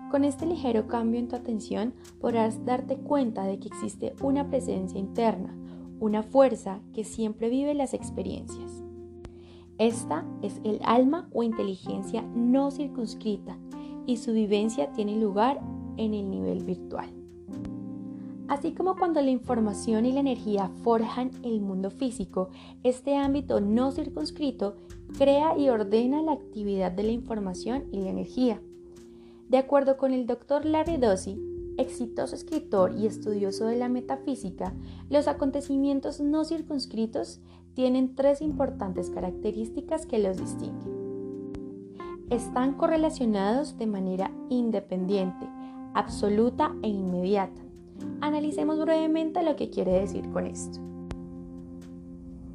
Con 0.09 0.23
este 0.23 0.45
ligero 0.45 0.87
cambio 0.87 1.19
en 1.19 1.27
tu 1.27 1.35
atención 1.35 1.93
podrás 2.21 2.63
darte 2.63 2.95
cuenta 2.95 3.43
de 3.43 3.59
que 3.59 3.67
existe 3.67 4.15
una 4.21 4.47
presencia 4.47 4.99
interna, 4.99 5.53
una 5.99 6.23
fuerza 6.23 6.79
que 6.93 7.03
siempre 7.03 7.49
vive 7.49 7.73
las 7.73 7.93
experiencias. 7.93 8.82
Esta 9.77 10.25
es 10.41 10.59
el 10.63 10.79
alma 10.83 11.29
o 11.33 11.43
inteligencia 11.43 12.21
no 12.35 12.71
circunscrita 12.71 13.57
y 14.05 14.17
su 14.17 14.33
vivencia 14.33 14.91
tiene 14.93 15.15
lugar 15.15 15.59
en 15.97 16.13
el 16.13 16.29
nivel 16.29 16.63
virtual. 16.63 17.09
Así 18.47 18.73
como 18.73 18.95
cuando 18.95 19.21
la 19.21 19.31
información 19.31 20.05
y 20.05 20.11
la 20.11 20.19
energía 20.19 20.69
forjan 20.83 21.31
el 21.43 21.61
mundo 21.61 21.89
físico, 21.89 22.49
este 22.83 23.15
ámbito 23.15 23.61
no 23.61 23.91
circunscrito 23.91 24.75
crea 25.17 25.57
y 25.57 25.69
ordena 25.69 26.21
la 26.21 26.33
actividad 26.33 26.91
de 26.91 27.03
la 27.03 27.11
información 27.11 27.85
y 27.91 28.01
la 28.01 28.09
energía. 28.09 28.61
De 29.49 29.57
acuerdo 29.57 29.97
con 29.97 30.13
el 30.13 30.27
doctor 30.27 30.65
Larry 30.65 30.99
exitoso 31.77 32.35
escritor 32.35 32.93
y 32.95 33.07
estudioso 33.07 33.65
de 33.65 33.77
la 33.77 33.89
metafísica, 33.89 34.73
los 35.09 35.27
acontecimientos 35.27 36.19
no 36.19 36.43
circunscritos 36.43 37.39
tienen 37.73 38.15
tres 38.15 38.41
importantes 38.41 39.09
características 39.09 40.05
que 40.05 40.19
los 40.19 40.37
distinguen. 40.37 41.03
Están 42.29 42.73
correlacionados 42.73 43.77
de 43.77 43.87
manera 43.87 44.31
independiente, 44.49 45.47
absoluta 45.93 46.73
e 46.81 46.87
inmediata. 46.87 47.61
Analicemos 48.21 48.79
brevemente 48.79 49.43
lo 49.43 49.55
que 49.55 49.69
quiere 49.69 49.91
decir 49.93 50.29
con 50.31 50.47
esto. 50.47 50.79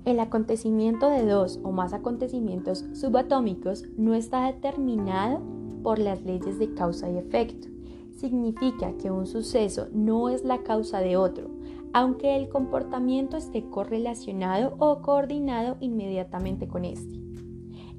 El 0.05 0.21
acontecimiento 0.21 1.11
de 1.11 1.27
dos 1.27 1.61
o 1.63 1.71
más 1.71 1.93
acontecimientos 1.93 2.85
subatómicos 2.95 3.85
no 3.97 4.15
está 4.15 4.47
determinado 4.47 5.41
por 5.83 5.99
las 5.99 6.23
leyes 6.23 6.59
de 6.59 6.73
causa 6.75 7.11
y 7.11 7.19
efecto. 7.19 7.69
Significa 8.17 8.93
que 8.97 9.11
un 9.11 9.27
suceso 9.27 9.89
no 9.93 10.29
es 10.29 10.45
la 10.45 10.63
causa 10.63 11.01
de 11.01 11.17
otro, 11.17 11.51
aunque 11.93 12.37
el 12.37 12.49
comportamiento 12.49 13.37
esté 13.37 13.69
correlacionado 13.69 14.77
o 14.79 15.03
coordinado 15.03 15.77
inmediatamente 15.81 16.69
con 16.69 16.85
este. 16.85 17.21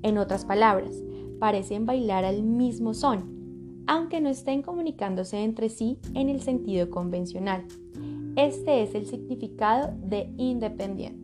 En 0.01 0.17
otras 0.17 0.45
palabras, 0.45 1.03
parecen 1.39 1.85
bailar 1.85 2.25
al 2.25 2.43
mismo 2.43 2.93
son, 2.93 3.83
aunque 3.87 4.21
no 4.21 4.29
estén 4.29 4.61
comunicándose 4.61 5.43
entre 5.43 5.69
sí 5.69 5.97
en 6.13 6.29
el 6.29 6.41
sentido 6.41 6.89
convencional. 6.89 7.65
Este 8.35 8.83
es 8.83 8.95
el 8.95 9.05
significado 9.05 9.93
de 10.01 10.31
independiente. 10.37 11.18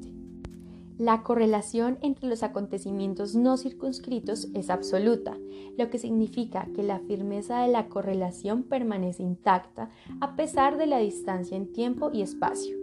La 0.97 1.23
correlación 1.23 1.97
entre 2.01 2.29
los 2.29 2.41
acontecimientos 2.41 3.36
no 3.36 3.58
circunscritos 3.58 4.47
es 4.53 4.69
absoluta, 4.69 5.38
lo 5.77 5.89
que 5.89 5.97
significa 5.97 6.69
que 6.73 6.84
la 6.84 6.99
firmeza 6.99 7.63
de 7.63 7.67
la 7.67 7.89
correlación 7.89 8.63
permanece 8.63 9.21
intacta 9.21 9.89
a 10.21 10.38
pesar 10.38 10.77
de 10.77 10.86
la 10.86 10.99
distancia 10.99 11.58
en 11.58 11.73
tiempo 11.73 12.12
y 12.13 12.21
espacio. 12.21 12.77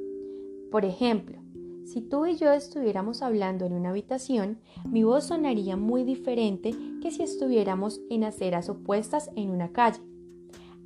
Por 0.70 0.85
ejemplo, 0.85 1.38
si 1.85 2.03
tú 2.03 2.27
y 2.27 2.37
yo 2.37 2.53
estuviéramos 2.53 3.22
hablando 3.22 3.64
en 3.64 3.72
una 3.72 3.90
habitación, 3.90 4.59
mi 4.85 5.05
voz 5.05 5.25
sonaría 5.25 5.79
muy 5.79 6.05
diferente 6.05 6.75
que 7.01 7.11
si 7.11 7.22
estuviéramos 7.22 8.03
en 8.11 8.25
aceras 8.25 8.68
opuestas 8.68 9.31
en 9.37 9.48
una 9.48 9.72
calle. 9.72 10.01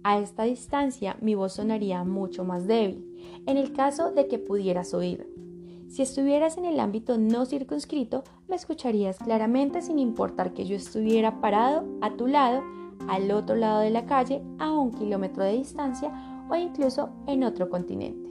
A 0.04 0.20
esta 0.20 0.44
distancia 0.44 1.16
mi 1.20 1.34
voz 1.34 1.54
sonaría 1.54 2.04
mucho 2.04 2.44
más 2.44 2.68
débil, 2.68 3.04
en 3.46 3.56
el 3.56 3.72
caso 3.72 4.12
de 4.12 4.28
que 4.28 4.38
pudieras 4.38 4.94
oír. 4.94 5.26
Si 5.88 6.03
estuvieras 6.03 6.59
en 6.59 6.64
el 6.64 6.81
ámbito 6.81 7.16
no 7.16 7.46
circunscrito, 7.46 8.25
me 8.49 8.57
escucharías 8.57 9.18
claramente 9.18 9.83
sin 9.83 9.99
importar 9.99 10.53
que 10.53 10.66
yo 10.66 10.77
estuviera 10.77 11.40
parado 11.40 11.85
a 12.01 12.16
tu 12.16 12.27
lado, 12.27 12.62
al 13.09 13.31
otro 13.31 13.57
lado 13.57 13.81
de 13.81 13.90
la 13.90 14.07
calle, 14.07 14.42
a 14.59 14.72
un 14.72 14.90
kilómetro 14.90 15.44
de 15.44 15.59
distancia 15.59 16.12
o 16.51 16.57
incluso 16.57 17.11
en 17.27 17.44
otro 17.44 17.70
continente. 17.70 18.31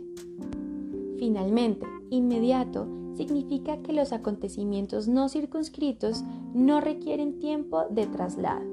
Finalmente, 1.17 1.85
inmediato 2.09 2.87
significa 3.15 3.77
que 3.77 3.93
los 3.93 4.11
acontecimientos 4.11 5.07
no 5.07 5.29
circunscritos 5.29 6.23
no 6.53 6.81
requieren 6.81 7.39
tiempo 7.39 7.85
de 7.89 8.05
traslado. 8.07 8.65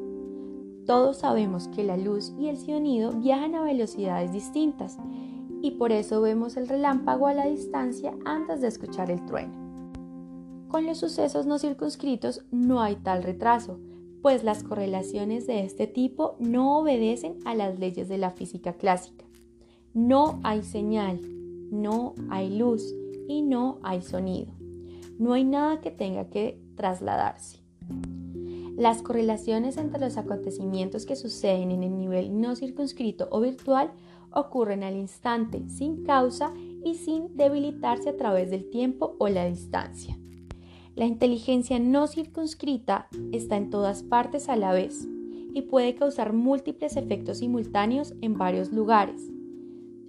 Todos 0.87 1.19
sabemos 1.19 1.69
que 1.69 1.85
la 1.85 1.97
luz 1.97 2.33
y 2.39 2.49
el 2.49 2.57
sonido 2.57 3.13
viajan 3.13 3.55
a 3.55 3.63
velocidades 3.63 4.33
distintas 4.33 4.99
y 5.63 5.71
por 5.73 5.93
eso 5.93 6.21
vemos 6.21 6.57
el 6.57 6.69
relámpago 6.69 7.29
a 7.29 7.35
la 7.35 7.47
distancia 7.47 8.13
antes 8.25 8.61
de 8.61 8.69
escuchar 8.69 9.11
el 9.11 9.25
trueno. 9.25 9.55
Con 10.69 10.87
los 10.87 10.99
sucesos 10.99 11.47
no 11.47 11.59
circunscritos 11.59 12.45
no 12.51 12.83
hay 12.83 12.97
tal 12.97 13.23
retraso, 13.23 13.79
pues 14.23 14.43
las 14.43 14.65
correlaciones 14.65 15.47
de 15.47 15.65
este 15.65 15.87
tipo 15.87 16.37
no 16.41 16.79
obedecen 16.79 17.39
a 17.45 17.55
las 17.55 17.79
leyes 17.79 18.09
de 18.09 18.19
la 18.19 18.31
física 18.31 18.73
clásica. 18.73 19.25
No 19.95 20.41
hay 20.43 20.63
señal, 20.63 21.21
no 21.71 22.15
hay 22.29 22.57
luz 22.57 22.95
y 23.29 23.43
no 23.43 23.79
hay 23.83 24.03
sonido. 24.03 24.53
No 25.19 25.35
hay 25.35 25.45
nada 25.45 25.81
que 25.81 25.91
tenga 25.91 26.29
que 26.29 26.61
trasladarse. 26.75 27.59
Las 28.77 29.03
correlaciones 29.03 29.77
entre 29.77 30.01
los 30.01 30.17
acontecimientos 30.17 31.05
que 31.05 31.15
suceden 31.15 31.71
en 31.71 31.83
el 31.83 31.97
nivel 31.97 32.41
no 32.41 32.57
circunscrito 32.57 33.29
o 33.31 33.41
virtual 33.41 33.93
ocurren 34.35 34.83
al 34.83 34.97
instante, 34.97 35.69
sin 35.69 36.05
causa 36.05 36.53
y 36.85 36.95
sin 36.95 37.37
debilitarse 37.37 38.11
a 38.11 38.17
través 38.17 38.51
del 38.51 38.69
tiempo 38.71 39.17
o 39.19 39.29
la 39.29 39.47
distancia. 39.47 40.19
La 40.95 41.07
inteligencia 41.07 41.79
no 41.79 42.07
circunscrita 42.07 43.09
está 43.33 43.57
en 43.57 43.71
todas 43.71 44.03
partes 44.03 44.49
a 44.49 44.57
la 44.57 44.73
vez 44.73 45.09
y 45.55 45.63
puede 45.63 45.95
causar 45.95 46.33
múltiples 46.33 46.97
efectos 46.97 47.39
simultáneos 47.39 48.15
en 48.21 48.37
varios 48.37 48.73
lugares. 48.73 49.31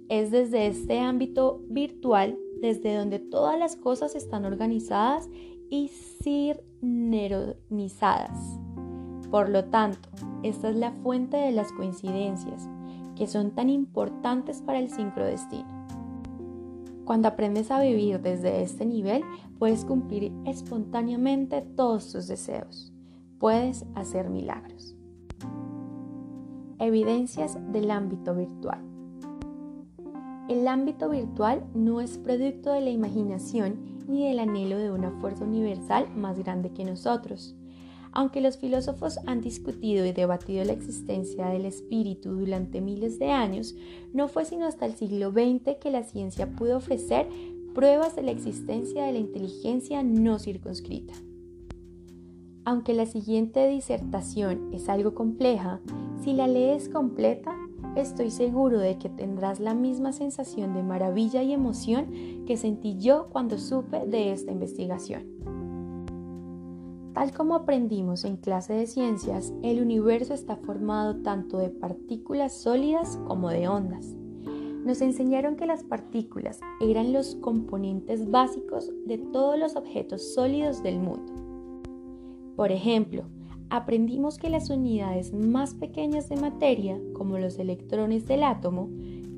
Es 0.08 0.30
desde 0.30 0.66
este 0.66 1.00
ámbito 1.00 1.62
virtual 1.68 2.38
desde 2.60 2.96
donde 2.96 3.18
todas 3.18 3.58
las 3.58 3.76
cosas 3.76 4.14
están 4.14 4.44
organizadas 4.44 5.28
y 5.70 5.90
sincronizadas. 6.22 8.60
Por 9.30 9.48
lo 9.48 9.64
tanto, 9.64 10.08
esta 10.42 10.70
es 10.70 10.76
la 10.76 10.92
fuente 10.92 11.36
de 11.36 11.52
las 11.52 11.72
coincidencias, 11.72 12.68
que 13.16 13.26
son 13.26 13.50
tan 13.52 13.70
importantes 13.70 14.60
para 14.62 14.78
el 14.78 14.90
sincrodestino. 14.90 15.68
Cuando 17.04 17.28
aprendes 17.28 17.70
a 17.70 17.80
vivir 17.80 18.20
desde 18.20 18.62
este 18.62 18.86
nivel, 18.86 19.22
puedes 19.58 19.84
cumplir 19.84 20.32
espontáneamente 20.46 21.60
todos 21.60 22.10
tus 22.10 22.28
deseos. 22.28 22.92
Puedes 23.38 23.84
hacer 23.94 24.30
milagros. 24.30 24.96
Evidencias 26.78 27.58
del 27.72 27.90
ámbito 27.90 28.34
virtual. 28.34 28.80
El 30.48 30.66
ámbito 30.68 31.10
virtual 31.10 31.64
no 31.74 32.00
es 32.00 32.18
producto 32.18 32.72
de 32.72 32.80
la 32.80 32.90
imaginación 32.90 33.94
ni 34.08 34.28
del 34.28 34.38
anhelo 34.38 34.78
de 34.78 34.90
una 34.90 35.10
fuerza 35.10 35.44
universal 35.44 36.08
más 36.14 36.38
grande 36.38 36.70
que 36.70 36.84
nosotros. 36.84 37.56
Aunque 38.16 38.40
los 38.40 38.58
filósofos 38.58 39.18
han 39.26 39.40
discutido 39.40 40.06
y 40.06 40.12
debatido 40.12 40.64
la 40.64 40.72
existencia 40.72 41.48
del 41.48 41.64
espíritu 41.66 42.30
durante 42.30 42.80
miles 42.80 43.18
de 43.18 43.32
años, 43.32 43.74
no 44.12 44.28
fue 44.28 44.44
sino 44.44 44.66
hasta 44.66 44.86
el 44.86 44.94
siglo 44.94 45.32
XX 45.32 45.76
que 45.80 45.90
la 45.90 46.04
ciencia 46.04 46.54
pudo 46.54 46.76
ofrecer 46.76 47.28
pruebas 47.74 48.14
de 48.14 48.22
la 48.22 48.30
existencia 48.30 49.04
de 49.04 49.12
la 49.12 49.18
inteligencia 49.18 50.04
no 50.04 50.38
circunscrita. 50.38 51.12
Aunque 52.64 52.94
la 52.94 53.06
siguiente 53.06 53.66
disertación 53.66 54.72
es 54.72 54.88
algo 54.88 55.14
compleja, 55.14 55.80
si 56.22 56.34
la 56.34 56.46
lees 56.46 56.88
completa 56.88 57.52
estoy 57.96 58.30
seguro 58.30 58.78
de 58.78 58.96
que 58.96 59.08
tendrás 59.08 59.58
la 59.58 59.74
misma 59.74 60.12
sensación 60.12 60.72
de 60.72 60.84
maravilla 60.84 61.42
y 61.42 61.52
emoción 61.52 62.44
que 62.46 62.56
sentí 62.56 62.96
yo 62.96 63.28
cuando 63.30 63.58
supe 63.58 64.06
de 64.06 64.32
esta 64.32 64.52
investigación. 64.52 65.73
Tal 67.14 67.32
como 67.32 67.54
aprendimos 67.54 68.24
en 68.24 68.36
clase 68.36 68.72
de 68.72 68.88
ciencias, 68.88 69.54
el 69.62 69.80
universo 69.80 70.34
está 70.34 70.56
formado 70.56 71.22
tanto 71.22 71.58
de 71.58 71.70
partículas 71.70 72.52
sólidas 72.52 73.20
como 73.28 73.50
de 73.50 73.68
ondas. 73.68 74.16
Nos 74.84 75.00
enseñaron 75.00 75.54
que 75.54 75.64
las 75.64 75.84
partículas 75.84 76.58
eran 76.80 77.12
los 77.12 77.36
componentes 77.36 78.28
básicos 78.28 78.90
de 79.06 79.18
todos 79.18 79.56
los 79.56 79.76
objetos 79.76 80.34
sólidos 80.34 80.82
del 80.82 80.98
mundo. 80.98 81.32
Por 82.56 82.72
ejemplo, 82.72 83.22
aprendimos 83.70 84.36
que 84.36 84.50
las 84.50 84.68
unidades 84.68 85.32
más 85.32 85.74
pequeñas 85.74 86.28
de 86.28 86.36
materia, 86.36 87.00
como 87.12 87.38
los 87.38 87.60
electrones 87.60 88.26
del 88.26 88.42
átomo, 88.42 88.90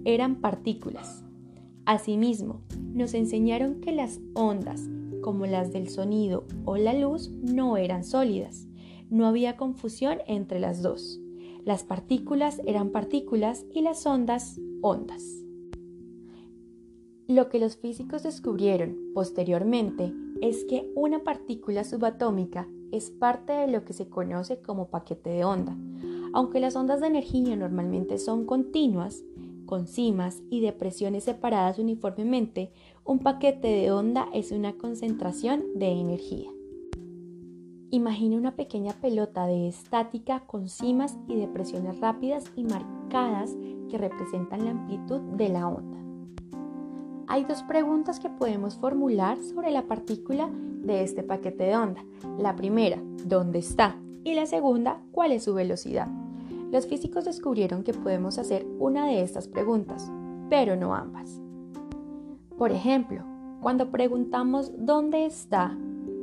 eran 0.06 0.36
partículas. 0.36 1.24
Asimismo, 1.84 2.62
nos 2.94 3.12
enseñaron 3.12 3.82
que 3.82 3.92
las 3.92 4.18
ondas, 4.34 4.88
como 5.22 5.46
las 5.46 5.72
del 5.72 5.88
sonido 5.88 6.44
o 6.64 6.76
la 6.76 6.92
luz, 6.92 7.30
no 7.30 7.76
eran 7.76 8.04
sólidas. 8.04 8.66
No 9.10 9.26
había 9.26 9.56
confusión 9.56 10.18
entre 10.26 10.60
las 10.60 10.82
dos. 10.82 11.20
Las 11.64 11.84
partículas 11.84 12.60
eran 12.66 12.90
partículas 12.90 13.64
y 13.72 13.82
las 13.82 14.06
ondas, 14.06 14.60
ondas. 14.82 15.22
Lo 17.28 17.48
que 17.48 17.58
los 17.58 17.76
físicos 17.76 18.22
descubrieron 18.22 18.96
posteriormente 19.12 20.12
es 20.40 20.64
que 20.64 20.90
una 20.94 21.24
partícula 21.24 21.82
subatómica 21.82 22.68
es 22.92 23.10
parte 23.10 23.52
de 23.52 23.66
lo 23.66 23.84
que 23.84 23.92
se 23.92 24.08
conoce 24.08 24.60
como 24.60 24.90
paquete 24.90 25.30
de 25.30 25.44
onda. 25.44 25.76
Aunque 26.32 26.60
las 26.60 26.76
ondas 26.76 27.00
de 27.00 27.08
energía 27.08 27.56
normalmente 27.56 28.18
son 28.18 28.46
continuas, 28.46 29.24
con 29.66 29.86
cimas 29.86 30.42
y 30.48 30.60
depresiones 30.60 31.24
separadas 31.24 31.78
uniformemente, 31.78 32.70
un 33.04 33.18
paquete 33.18 33.68
de 33.68 33.90
onda 33.92 34.28
es 34.32 34.52
una 34.52 34.72
concentración 34.74 35.64
de 35.74 35.88
energía. 35.88 36.48
Imagina 37.90 38.36
una 38.36 38.56
pequeña 38.56 38.94
pelota 38.94 39.46
de 39.46 39.68
estática 39.68 40.40
con 40.46 40.68
cimas 40.68 41.16
y 41.28 41.36
depresiones 41.36 42.00
rápidas 42.00 42.44
y 42.56 42.64
marcadas 42.64 43.56
que 43.90 43.98
representan 43.98 44.64
la 44.64 44.72
amplitud 44.72 45.20
de 45.36 45.48
la 45.48 45.68
onda. 45.68 45.96
Hay 47.28 47.44
dos 47.44 47.62
preguntas 47.64 48.20
que 48.20 48.28
podemos 48.28 48.76
formular 48.76 49.38
sobre 49.38 49.70
la 49.70 49.82
partícula 49.82 50.48
de 50.50 51.02
este 51.02 51.22
paquete 51.22 51.64
de 51.64 51.76
onda. 51.76 52.04
La 52.38 52.56
primera, 52.56 53.00
¿dónde 53.24 53.58
está? 53.60 53.96
Y 54.24 54.34
la 54.34 54.46
segunda, 54.46 55.00
¿cuál 55.12 55.32
es 55.32 55.44
su 55.44 55.54
velocidad? 55.54 56.08
Los 56.76 56.86
físicos 56.86 57.24
descubrieron 57.24 57.84
que 57.84 57.94
podemos 57.94 58.36
hacer 58.36 58.66
una 58.78 59.06
de 59.06 59.22
estas 59.22 59.48
preguntas, 59.48 60.12
pero 60.50 60.76
no 60.76 60.94
ambas. 60.94 61.40
Por 62.58 62.70
ejemplo, 62.70 63.24
cuando 63.62 63.90
preguntamos 63.90 64.70
dónde 64.76 65.24
está 65.24 65.74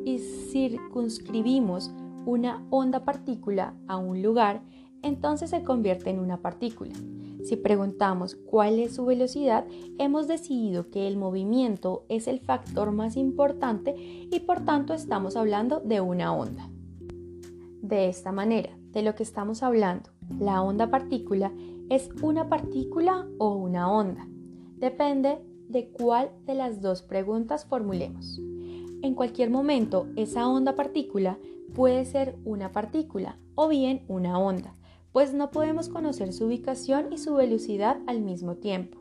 y 0.06 0.20
circunscribimos 0.20 1.92
una 2.28 2.64
onda 2.70 3.04
partícula 3.04 3.74
a 3.88 3.98
un 3.98 4.22
lugar, 4.22 4.62
entonces 5.02 5.50
se 5.50 5.64
convierte 5.64 6.12
en 6.12 6.20
una 6.20 6.38
partícula. 6.38 6.94
Si 7.44 7.56
preguntamos 7.56 8.36
cuál 8.36 8.78
es 8.78 8.94
su 8.94 9.06
velocidad, 9.06 9.66
hemos 9.98 10.28
decidido 10.28 10.92
que 10.92 11.08
el 11.08 11.18
movimiento 11.18 12.06
es 12.10 12.28
el 12.28 12.40
factor 12.40 12.92
más 12.92 13.18
importante 13.18 13.96
y 13.98 14.40
por 14.42 14.64
tanto 14.64 14.94
estamos 14.94 15.36
hablando 15.36 15.80
de 15.80 16.00
una 16.00 16.32
onda. 16.32 16.70
De 17.82 18.08
esta 18.08 18.32
manera, 18.32 18.70
de 18.92 19.02
lo 19.02 19.16
que 19.16 19.24
estamos 19.24 19.64
hablando, 19.64 20.13
la 20.40 20.62
onda 20.62 20.90
partícula 20.90 21.52
es 21.90 22.10
una 22.22 22.50
partícula 22.50 23.28
o 23.38 23.56
una 23.56 23.92
onda. 23.92 24.28
Depende 24.78 25.40
de 25.70 25.90
cuál 25.90 26.32
de 26.46 26.56
las 26.56 26.82
dos 26.82 27.02
preguntas 27.02 27.66
formulemos. 27.66 28.40
En 29.02 29.16
cualquier 29.16 29.50
momento, 29.50 30.08
esa 30.16 30.48
onda 30.48 30.76
partícula 30.76 31.38
puede 31.74 32.06
ser 32.06 32.36
una 32.46 32.72
partícula 32.72 33.38
o 33.56 33.68
bien 33.68 34.04
una 34.08 34.40
onda 34.40 34.74
pues 35.14 35.34
no 35.34 35.52
podemos 35.52 35.88
conocer 35.88 36.34
su 36.34 36.46
ubicación 36.46 37.14
y 37.14 37.20
su 37.20 37.36
velocidad 37.36 38.02
al 38.08 38.20
mismo 38.22 38.56
tiempo. 38.56 38.98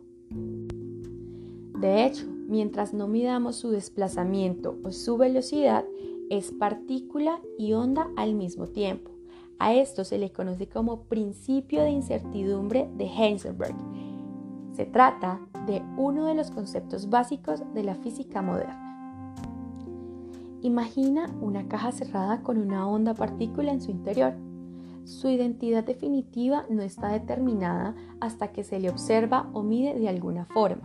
De 1.80 2.04
hecho, 2.04 2.26
mientras 2.48 2.92
no 2.92 3.08
midamos 3.08 3.56
su 3.56 3.70
desplazamiento 3.70 4.78
o 4.84 4.92
su 4.92 5.16
velocidad, 5.16 5.86
es 6.30 6.52
partícula 6.52 7.40
y 7.58 7.72
onda 7.72 8.08
al 8.16 8.34
mismo 8.34 8.68
tiempo. 8.68 9.10
A 9.62 9.74
esto 9.74 10.02
se 10.02 10.18
le 10.18 10.32
conoce 10.32 10.68
como 10.68 11.02
principio 11.04 11.82
de 11.82 11.90
incertidumbre 11.90 12.90
de 12.96 13.04
Heisenberg. 13.04 13.76
Se 14.72 14.86
trata 14.86 15.38
de 15.68 15.84
uno 15.96 16.26
de 16.26 16.34
los 16.34 16.50
conceptos 16.50 17.08
básicos 17.08 17.62
de 17.72 17.84
la 17.84 17.94
física 17.94 18.42
moderna. 18.42 19.36
Imagina 20.62 21.32
una 21.40 21.68
caja 21.68 21.92
cerrada 21.92 22.42
con 22.42 22.58
una 22.58 22.88
onda 22.88 23.14
partícula 23.14 23.70
en 23.70 23.80
su 23.80 23.92
interior. 23.92 24.34
Su 25.04 25.28
identidad 25.28 25.84
definitiva 25.84 26.64
no 26.68 26.82
está 26.82 27.12
determinada 27.12 27.94
hasta 28.18 28.48
que 28.48 28.64
se 28.64 28.80
le 28.80 28.90
observa 28.90 29.48
o 29.52 29.62
mide 29.62 29.94
de 29.94 30.08
alguna 30.08 30.44
forma. 30.46 30.82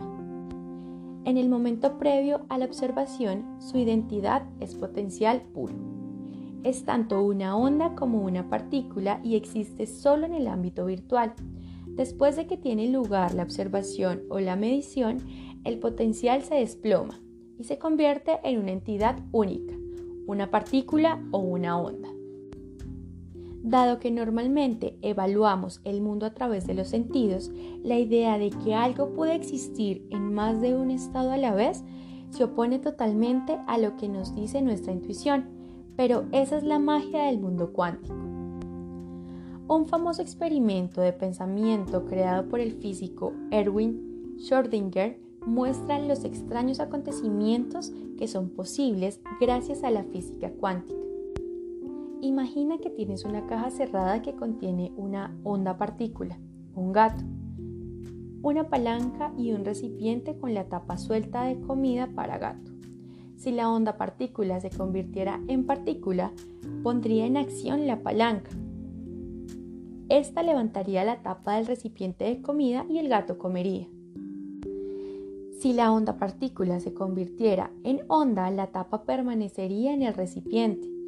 En 1.24 1.36
el 1.36 1.48
momento 1.48 1.98
previo 1.98 2.42
a 2.48 2.58
la 2.58 2.66
observación, 2.66 3.44
su 3.58 3.76
identidad 3.76 4.44
es 4.60 4.76
potencial 4.76 5.42
puro. 5.52 5.97
Es 6.64 6.84
tanto 6.84 7.22
una 7.22 7.56
onda 7.56 7.94
como 7.94 8.22
una 8.22 8.48
partícula 8.48 9.20
y 9.22 9.36
existe 9.36 9.86
solo 9.86 10.26
en 10.26 10.34
el 10.34 10.48
ámbito 10.48 10.86
virtual. 10.86 11.34
Después 11.86 12.36
de 12.36 12.46
que 12.46 12.56
tiene 12.56 12.88
lugar 12.88 13.34
la 13.34 13.44
observación 13.44 14.22
o 14.28 14.40
la 14.40 14.56
medición, 14.56 15.18
el 15.64 15.78
potencial 15.78 16.42
se 16.42 16.56
desploma 16.56 17.20
y 17.58 17.64
se 17.64 17.78
convierte 17.78 18.38
en 18.44 18.58
una 18.58 18.72
entidad 18.72 19.18
única, 19.32 19.74
una 20.26 20.50
partícula 20.50 21.22
o 21.30 21.38
una 21.38 21.78
onda. 21.78 22.08
Dado 23.62 23.98
que 23.98 24.10
normalmente 24.10 24.96
evaluamos 25.02 25.80
el 25.84 26.00
mundo 26.00 26.26
a 26.26 26.34
través 26.34 26.66
de 26.66 26.74
los 26.74 26.88
sentidos, 26.88 27.50
la 27.82 27.98
idea 27.98 28.38
de 28.38 28.50
que 28.50 28.74
algo 28.74 29.12
puede 29.12 29.34
existir 29.34 30.06
en 30.10 30.32
más 30.32 30.60
de 30.60 30.76
un 30.76 30.90
estado 30.90 31.32
a 31.32 31.36
la 31.36 31.54
vez 31.54 31.84
se 32.30 32.44
opone 32.44 32.78
totalmente 32.78 33.58
a 33.66 33.78
lo 33.78 33.96
que 33.96 34.08
nos 34.08 34.34
dice 34.34 34.62
nuestra 34.62 34.92
intuición, 34.92 35.57
pero 35.98 36.26
esa 36.30 36.56
es 36.56 36.62
la 36.62 36.78
magia 36.78 37.24
del 37.24 37.40
mundo 37.40 37.72
cuántico. 37.72 38.14
Un 39.66 39.86
famoso 39.88 40.22
experimento 40.22 41.00
de 41.00 41.12
pensamiento 41.12 42.04
creado 42.04 42.48
por 42.48 42.60
el 42.60 42.70
físico 42.74 43.32
Erwin 43.50 44.36
Schrödinger 44.38 45.18
muestra 45.44 45.98
los 45.98 46.22
extraños 46.22 46.78
acontecimientos 46.78 47.92
que 48.16 48.28
son 48.28 48.50
posibles 48.50 49.20
gracias 49.40 49.82
a 49.82 49.90
la 49.90 50.04
física 50.04 50.52
cuántica. 50.52 51.00
Imagina 52.20 52.78
que 52.78 52.90
tienes 52.90 53.24
una 53.24 53.46
caja 53.46 53.70
cerrada 53.70 54.22
que 54.22 54.36
contiene 54.36 54.92
una 54.96 55.36
onda 55.42 55.78
partícula, 55.78 56.38
un 56.76 56.92
gato, 56.92 57.24
una 58.42 58.68
palanca 58.68 59.32
y 59.36 59.50
un 59.50 59.64
recipiente 59.64 60.38
con 60.38 60.54
la 60.54 60.68
tapa 60.68 60.96
suelta 60.96 61.42
de 61.42 61.60
comida 61.60 62.06
para 62.14 62.38
gato. 62.38 62.67
Si 63.38 63.50
la 63.50 63.70
onda 63.70 63.96
partícula 63.96 64.60
se 64.60 64.68
convirtiera 64.68 65.40
en 65.48 65.64
partícula, 65.64 66.32
pondría 66.82 67.24
en 67.24 67.38
acción 67.38 67.86
la 67.86 68.02
palanca. 68.02 68.50
Esta 70.10 70.42
levantaría 70.42 71.04
la 71.04 71.22
tapa 71.22 71.56
del 71.56 71.66
recipiente 71.66 72.24
de 72.24 72.42
comida 72.42 72.84
y 72.90 72.98
el 72.98 73.08
gato 73.08 73.38
comería. 73.38 73.88
Si 75.58 75.72
la 75.72 75.90
onda 75.90 76.18
partícula 76.18 76.80
se 76.80 76.92
convirtiera 76.92 77.70
en 77.82 78.02
onda, 78.08 78.50
la 78.50 78.66
tapa 78.66 79.04
permanecería 79.04 79.94
en 79.94 80.02
el 80.02 80.12
recipiente 80.12 80.98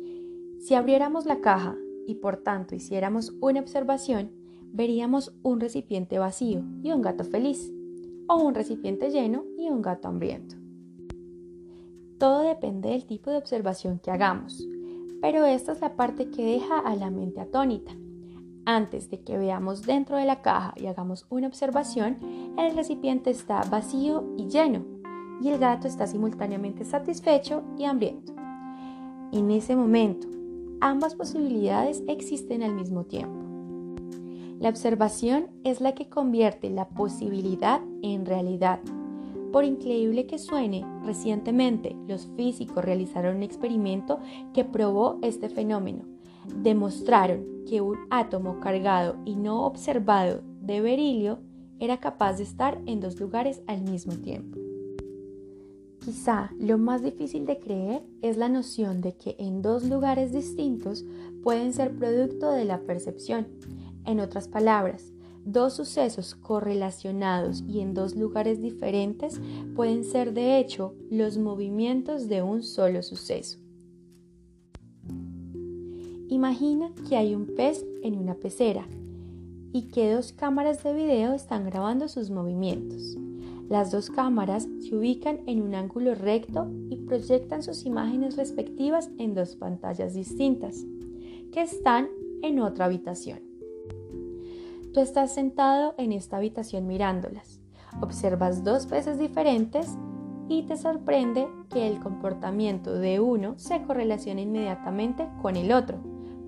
si 0.61 0.75
abriéramos 0.75 1.25
la 1.25 1.41
caja 1.41 1.75
y 2.07 2.17
por 2.17 2.37
tanto 2.37 2.75
hiciéramos 2.75 3.33
una 3.41 3.61
observación, 3.61 4.31
veríamos 4.73 5.33
un 5.43 5.59
recipiente 5.59 6.19
vacío 6.19 6.63
y 6.83 6.93
un 6.93 7.01
gato 7.01 7.25
feliz, 7.25 7.73
o 8.29 8.37
un 8.37 8.55
recipiente 8.55 9.11
lleno 9.11 9.45
y 9.57 9.71
un 9.71 9.81
gato 9.81 10.09
hambriento. 10.09 10.60
Todo 12.21 12.43
depende 12.43 12.91
del 12.91 13.07
tipo 13.07 13.31
de 13.31 13.39
observación 13.39 13.99
que 13.99 14.11
hagamos, 14.11 14.69
pero 15.23 15.47
esta 15.47 15.73
es 15.73 15.81
la 15.81 15.97
parte 15.97 16.31
que 16.31 16.45
deja 16.45 16.79
a 16.79 16.95
la 16.95 17.11
mente 17.11 17.41
atónita. 17.41 17.93
Antes 18.67 19.09
de 19.09 19.23
que 19.23 19.39
veamos 19.39 19.85
dentro 19.85 20.19
de 20.19 20.27
la 20.27 20.43
caja 20.43 20.75
y 20.77 20.85
hagamos 20.85 21.25
una 21.31 21.47
observación, 21.47 22.19
el 22.59 22.77
recipiente 22.77 23.31
está 23.31 23.63
vacío 23.63 24.35
y 24.37 24.49
lleno, 24.49 24.85
y 25.41 25.49
el 25.49 25.59
gato 25.59 25.89
está 25.89 26.07
simultáneamente 26.07 26.85
satisfecho 26.85 27.63
y 27.79 27.85
hambriento. 27.85 28.35
En 29.33 29.51
ese 29.51 29.75
momento, 29.75 30.29
ambas 30.83 31.15
posibilidades 31.15 32.03
existen 32.07 32.63
al 32.63 32.75
mismo 32.75 33.05
tiempo. 33.05 33.41
La 34.59 34.69
observación 34.69 35.47
es 35.65 35.81
la 35.81 35.95
que 35.95 36.11
convierte 36.11 36.69
la 36.69 36.87
posibilidad 36.91 37.81
en 38.03 38.27
realidad. 38.27 38.81
Por 39.53 39.65
increíble 39.65 40.27
que 40.27 40.39
suene, 40.39 40.85
recientemente 41.05 41.97
los 42.07 42.29
físicos 42.37 42.85
realizaron 42.85 43.37
un 43.37 43.43
experimento 43.43 44.21
que 44.55 44.65
probó 44.65 45.19
este 45.23 45.49
fenómeno. 45.49 46.05
Demostraron 46.63 47.65
que 47.69 47.81
un 47.81 47.97
átomo 48.11 48.61
cargado 48.61 49.17
y 49.25 49.35
no 49.35 49.65
observado 49.65 50.43
de 50.61 50.81
berilio 50.81 51.41
era 51.81 51.99
capaz 51.99 52.35
de 52.35 52.45
estar 52.45 52.81
en 52.87 53.01
dos 53.01 53.19
lugares 53.19 53.63
al 53.67 53.83
mismo 53.83 54.15
tiempo. 54.15 54.59
Quizá 56.05 56.51
lo 56.59 56.79
más 56.79 57.03
difícil 57.03 57.45
de 57.45 57.59
creer 57.59 58.03
es 58.23 58.37
la 58.37 58.49
noción 58.49 59.01
de 59.01 59.17
que 59.17 59.37
en 59.39 59.63
dos 59.63 59.85
lugares 59.85 60.33
distintos 60.33 61.05
pueden 61.43 61.73
ser 61.73 61.95
producto 61.95 62.53
de 62.53 62.65
la 62.65 62.81
percepción. 62.81 63.49
En 64.07 64.21
otras 64.21 64.49
palabras, 64.49 65.13
dos 65.45 65.75
sucesos 65.75 66.35
correlacionados 66.35 67.65
y 67.67 67.81
en 67.81 67.95
dos 67.95 68.15
lugares 68.15 68.61
diferentes 68.61 69.41
pueden 69.75 70.05
ser 70.05 70.33
de 70.33 70.59
hecho 70.59 70.95
los 71.11 71.39
movimientos 71.39 72.29
de 72.29 72.43
un 72.43 72.63
solo 72.63 73.03
suceso. 73.03 73.59
Imagina 76.29 76.93
que 77.09 77.17
hay 77.17 77.35
un 77.35 77.47
pez 77.57 77.85
en 78.03 78.17
una 78.17 78.35
pecera 78.35 78.87
y 79.73 79.89
que 79.89 80.13
dos 80.13 80.33
cámaras 80.33 80.83
de 80.83 80.95
video 80.95 81.33
están 81.33 81.65
grabando 81.65 82.09
sus 82.09 82.31
movimientos. 82.31 83.17
Las 83.69 83.93
dos 83.93 84.11
cámaras 84.11 84.69
se 84.81 84.97
ubican 84.97 85.41
en 85.47 85.63
un 85.63 85.75
ángulo 85.75 86.15
recto 86.15 86.69
y 86.89 86.97
proyectan 86.97 87.63
sus 87.63 87.85
imágenes 87.85 88.37
respectivas 88.37 89.11
en 89.19 89.35
dos 89.35 89.55
pantallas 89.55 90.15
distintas, 90.15 90.85
que 91.53 91.63
están 91.63 92.09
en 92.43 92.61
otra 92.61 92.87
habitación. 92.87 93.50
Tú 94.93 94.99
estás 94.99 95.33
sentado 95.33 95.95
en 95.99 96.11
esta 96.11 96.39
habitación 96.39 96.89
mirándolas. 96.89 97.61
Observas 98.01 98.65
dos 98.65 98.87
peces 98.87 99.21
diferentes 99.21 99.97
y 100.49 100.63
te 100.63 100.77
sorprende 100.77 101.47
que 101.73 101.87
el 101.87 102.01
comportamiento 102.01 102.95
de 102.95 103.21
uno 103.21 103.55
se 103.57 103.83
correlaciona 103.83 104.41
inmediatamente 104.41 105.29
con 105.43 105.55
el 105.55 105.71
otro. 105.71 105.99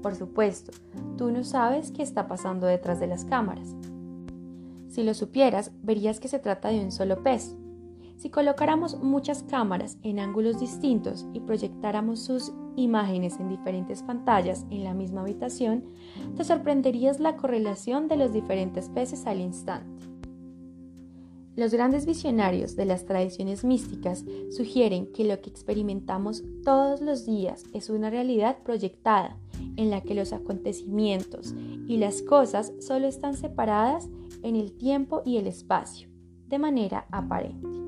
Por 0.02 0.16
supuesto, 0.16 0.72
tú 1.16 1.30
no 1.30 1.44
sabes 1.44 1.92
qué 1.92 2.02
está 2.02 2.26
pasando 2.26 2.66
detrás 2.66 2.98
de 2.98 3.06
las 3.06 3.24
cámaras. 3.24 3.76
Si 4.88 5.04
lo 5.04 5.14
supieras, 5.14 5.70
verías 5.80 6.18
que 6.18 6.26
se 6.26 6.40
trata 6.40 6.70
de 6.70 6.80
un 6.80 6.90
solo 6.90 7.22
pez. 7.22 7.54
Si 8.22 8.30
colocáramos 8.30 9.02
muchas 9.02 9.42
cámaras 9.42 9.98
en 10.04 10.20
ángulos 10.20 10.60
distintos 10.60 11.26
y 11.32 11.40
proyectáramos 11.40 12.20
sus 12.20 12.52
imágenes 12.76 13.40
en 13.40 13.48
diferentes 13.48 14.04
pantallas 14.04 14.64
en 14.70 14.84
la 14.84 14.94
misma 14.94 15.22
habitación, 15.22 15.86
te 16.36 16.44
sorprenderías 16.44 17.18
la 17.18 17.36
correlación 17.36 18.06
de 18.06 18.16
los 18.16 18.32
diferentes 18.32 18.88
peces 18.90 19.26
al 19.26 19.40
instante. 19.40 20.04
Los 21.56 21.72
grandes 21.72 22.06
visionarios 22.06 22.76
de 22.76 22.84
las 22.84 23.06
tradiciones 23.06 23.64
místicas 23.64 24.24
sugieren 24.56 25.12
que 25.12 25.24
lo 25.24 25.40
que 25.40 25.50
experimentamos 25.50 26.44
todos 26.64 27.00
los 27.00 27.26
días 27.26 27.64
es 27.72 27.90
una 27.90 28.08
realidad 28.08 28.58
proyectada 28.62 29.36
en 29.74 29.90
la 29.90 30.00
que 30.00 30.14
los 30.14 30.32
acontecimientos 30.32 31.56
y 31.88 31.96
las 31.96 32.22
cosas 32.22 32.72
solo 32.78 33.08
están 33.08 33.34
separadas 33.34 34.08
en 34.44 34.54
el 34.54 34.76
tiempo 34.78 35.22
y 35.24 35.38
el 35.38 35.48
espacio, 35.48 36.08
de 36.46 36.60
manera 36.60 37.08
aparente. 37.10 37.81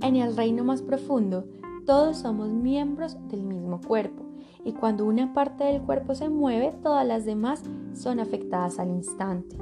En 0.00 0.16
el 0.16 0.36
reino 0.36 0.64
más 0.64 0.82
profundo, 0.82 1.44
todos 1.86 2.18
somos 2.18 2.50
miembros 2.50 3.16
del 3.28 3.42
mismo 3.42 3.80
cuerpo, 3.80 4.24
y 4.64 4.72
cuando 4.72 5.06
una 5.06 5.32
parte 5.32 5.64
del 5.64 5.82
cuerpo 5.82 6.14
se 6.14 6.28
mueve, 6.28 6.74
todas 6.82 7.06
las 7.06 7.24
demás 7.24 7.62
son 7.94 8.20
afectadas 8.20 8.78
al 8.78 8.90
instante. 8.90 9.56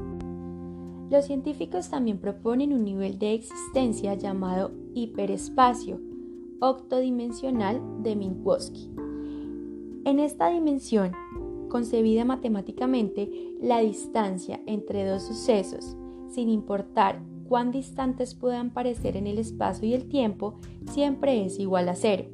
Los 1.08 1.26
científicos 1.26 1.88
también 1.88 2.18
proponen 2.18 2.72
un 2.72 2.84
nivel 2.84 3.18
de 3.18 3.34
existencia 3.34 4.14
llamado 4.14 4.72
hiperespacio 4.94 6.00
octodimensional 6.60 7.80
de 8.02 8.16
Minkowski. 8.16 8.90
En 10.04 10.18
esta 10.18 10.48
dimensión, 10.48 11.12
concebida 11.68 12.24
matemáticamente, 12.24 13.54
la 13.60 13.80
distancia 13.80 14.60
entre 14.66 15.06
dos 15.06 15.22
sucesos, 15.22 15.96
sin 16.28 16.48
importar 16.48 17.20
cuán 17.46 17.70
distantes 17.70 18.34
puedan 18.34 18.70
parecer 18.70 19.16
en 19.16 19.26
el 19.26 19.38
espacio 19.38 19.88
y 19.88 19.94
el 19.94 20.08
tiempo, 20.08 20.58
siempre 20.90 21.44
es 21.44 21.58
igual 21.58 21.88
a 21.88 21.94
cero. 21.94 22.24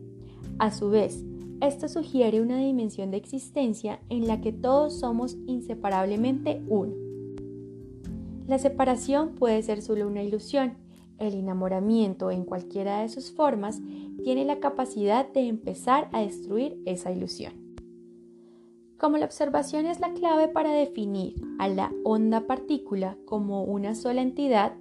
A 0.58 0.70
su 0.70 0.90
vez, 0.90 1.24
esto 1.60 1.88
sugiere 1.88 2.40
una 2.40 2.58
dimensión 2.58 3.10
de 3.10 3.18
existencia 3.18 4.00
en 4.08 4.26
la 4.26 4.40
que 4.40 4.52
todos 4.52 4.98
somos 4.98 5.36
inseparablemente 5.46 6.62
uno. 6.66 6.92
La 8.48 8.58
separación 8.58 9.36
puede 9.36 9.62
ser 9.62 9.80
solo 9.82 10.06
una 10.06 10.22
ilusión. 10.22 10.74
El 11.18 11.34
enamoramiento 11.34 12.32
en 12.32 12.44
cualquiera 12.44 13.02
de 13.02 13.08
sus 13.08 13.30
formas 13.30 13.80
tiene 14.24 14.44
la 14.44 14.58
capacidad 14.58 15.32
de 15.32 15.46
empezar 15.46 16.08
a 16.12 16.20
destruir 16.20 16.82
esa 16.84 17.12
ilusión. 17.12 17.52
Como 18.98 19.18
la 19.18 19.24
observación 19.24 19.86
es 19.86 20.00
la 20.00 20.12
clave 20.12 20.48
para 20.48 20.72
definir 20.72 21.34
a 21.58 21.68
la 21.68 21.92
onda 22.04 22.46
partícula 22.46 23.16
como 23.24 23.64
una 23.64 23.94
sola 23.94 24.22
entidad, 24.22 24.74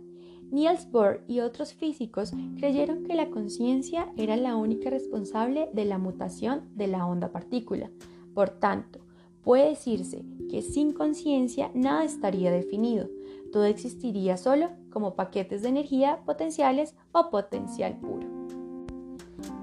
Niels 0.52 0.92
Bohr 0.92 1.24
y 1.30 1.40
otros 1.40 1.74
físicos 1.74 2.34
creyeron 2.58 3.06
que 3.06 3.16
la 3.16 3.30
conciencia 3.30 4.12
era 4.18 4.36
la 4.36 4.58
única 4.58 4.90
responsable 4.90 5.70
de 5.72 5.86
la 5.86 5.98
mutación 5.98 6.64
de 6.76 6.88
la 6.88 7.06
onda 7.06 7.32
partícula. 7.32 7.90
Por 8.34 8.50
tanto, 8.50 9.00
puede 9.44 9.70
decirse 9.70 10.26
que 10.50 10.62
sin 10.62 10.92
conciencia 10.92 11.72
nada 11.74 12.04
estaría 12.04 12.52
definido, 12.52 13.10
todo 13.54 13.64
existiría 13.64 14.36
solo 14.36 14.72
como 14.90 15.16
paquetes 15.16 15.62
de 15.62 15.70
energía 15.70 16.20
potenciales 16.26 16.96
o 17.14 17.30
potencial 17.30 17.98
puro. 17.98 18.28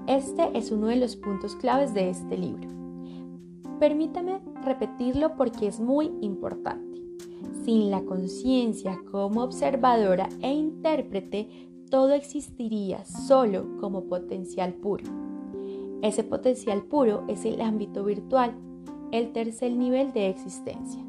Este 0.07 0.49
es 0.57 0.71
uno 0.71 0.87
de 0.87 0.95
los 0.95 1.15
puntos 1.15 1.55
claves 1.55 1.93
de 1.93 2.09
este 2.09 2.35
libro. 2.35 2.67
Permítame 3.79 4.41
repetirlo 4.63 5.35
porque 5.35 5.67
es 5.67 5.79
muy 5.79 6.11
importante. 6.21 6.88
Sin 7.63 7.91
la 7.91 8.01
conciencia 8.01 8.99
como 9.11 9.43
observadora 9.43 10.29
e 10.41 10.51
intérprete, 10.53 11.69
todo 11.89 12.13
existiría 12.13 13.05
solo 13.05 13.77
como 13.79 14.05
potencial 14.05 14.73
puro. 14.73 15.05
Ese 16.01 16.23
potencial 16.23 16.83
puro 16.83 17.25
es 17.27 17.45
el 17.45 17.61
ámbito 17.61 18.03
virtual, 18.03 18.53
el 19.11 19.31
tercer 19.33 19.73
nivel 19.73 20.13
de 20.13 20.29
existencia. 20.29 21.03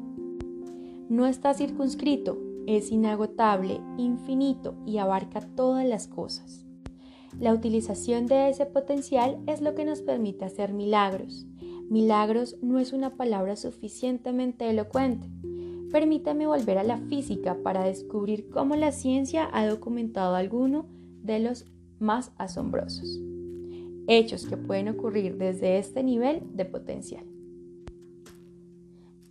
No 1.07 1.27
está 1.27 1.53
circunscrito, 1.53 2.37
es 2.67 2.91
inagotable, 2.91 3.81
infinito 3.97 4.75
y 4.85 4.97
abarca 4.97 5.41
todas 5.41 5.85
las 5.85 6.07
cosas. 6.07 6.65
La 7.39 7.53
utilización 7.53 8.27
de 8.27 8.49
ese 8.49 8.65
potencial 8.65 9.39
es 9.47 9.61
lo 9.61 9.73
que 9.73 9.85
nos 9.85 10.01
permite 10.01 10.45
hacer 10.45 10.73
milagros. 10.73 11.45
Milagros 11.89 12.57
no 12.61 12.79
es 12.79 12.93
una 12.93 13.15
palabra 13.15 13.55
suficientemente 13.55 14.69
elocuente. 14.69 15.27
Permítame 15.91 16.47
volver 16.47 16.77
a 16.77 16.83
la 16.83 16.97
física 16.97 17.57
para 17.63 17.83
descubrir 17.83 18.49
cómo 18.49 18.75
la 18.77 18.93
ciencia 18.93 19.49
ha 19.51 19.67
documentado 19.67 20.35
alguno 20.35 20.85
de 21.21 21.39
los 21.39 21.65
más 21.99 22.31
asombrosos. 22.37 23.19
Hechos 24.07 24.45
que 24.45 24.55
pueden 24.55 24.87
ocurrir 24.87 25.37
desde 25.37 25.77
este 25.77 26.01
nivel 26.01 26.43
de 26.53 26.63
potencial. 26.63 27.25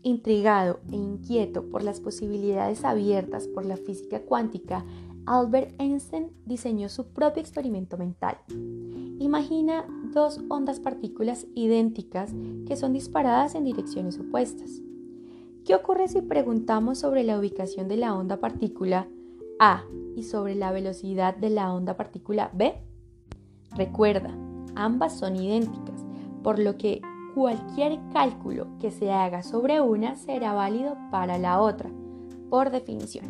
Intrigado 0.03 0.81
e 0.93 0.97
inquieto 0.97 1.69
por 1.71 1.83
las 1.83 2.01
posibilidades 2.01 2.85
abiertas 2.85 3.49
por 3.49 3.65
la 3.65 3.77
física 3.77 4.21
cuántica, 4.21 4.85
Albert 5.25 5.75
Einstein 5.81 6.31
diseñó 6.45 6.89
su 6.89 7.09
propio 7.09 7.41
experimento 7.41 7.97
mental. 7.97 8.37
Imagina 9.19 9.87
dos 10.13 10.41
ondas 10.49 10.81
partículas 10.81 11.47
idénticas 11.55 12.33
que 12.67 12.77
son 12.77 12.93
disparadas 12.93 13.55
en 13.55 13.65
direcciones 13.65 14.19
opuestas. 14.19 14.83
¿Qué 15.65 15.75
ocurre 15.75 16.09
si 16.09 16.23
preguntamos 16.23 16.99
sobre 16.99 17.23
la 17.23 17.39
ubicación 17.39 17.87
de 17.87 17.97
la 17.97 18.15
onda 18.15 18.39
partícula 18.39 19.09
A 19.59 19.85
y 20.17 20.23
sobre 20.23 20.55
la 20.55 20.73
velocidad 20.73 21.37
de 21.37 21.51
la 21.51 21.73
onda 21.73 21.97
partícula 21.97 22.51
B? 22.55 22.75
Recuerda, 23.77 24.31
ambas 24.75 25.19
son 25.19 25.37
idénticas, 25.37 26.05
por 26.43 26.59
lo 26.59 26.77
que 26.77 27.03
cualquier 27.35 28.01
cálculo 28.13 28.67
que 28.81 28.91
se 28.91 29.13
haga 29.13 29.43
sobre 29.43 29.81
una 29.81 30.17
será 30.17 30.55
válido 30.55 30.97
para 31.11 31.39
la 31.39 31.61
otra, 31.61 31.91
por 32.49 32.71
definición. 32.71 33.27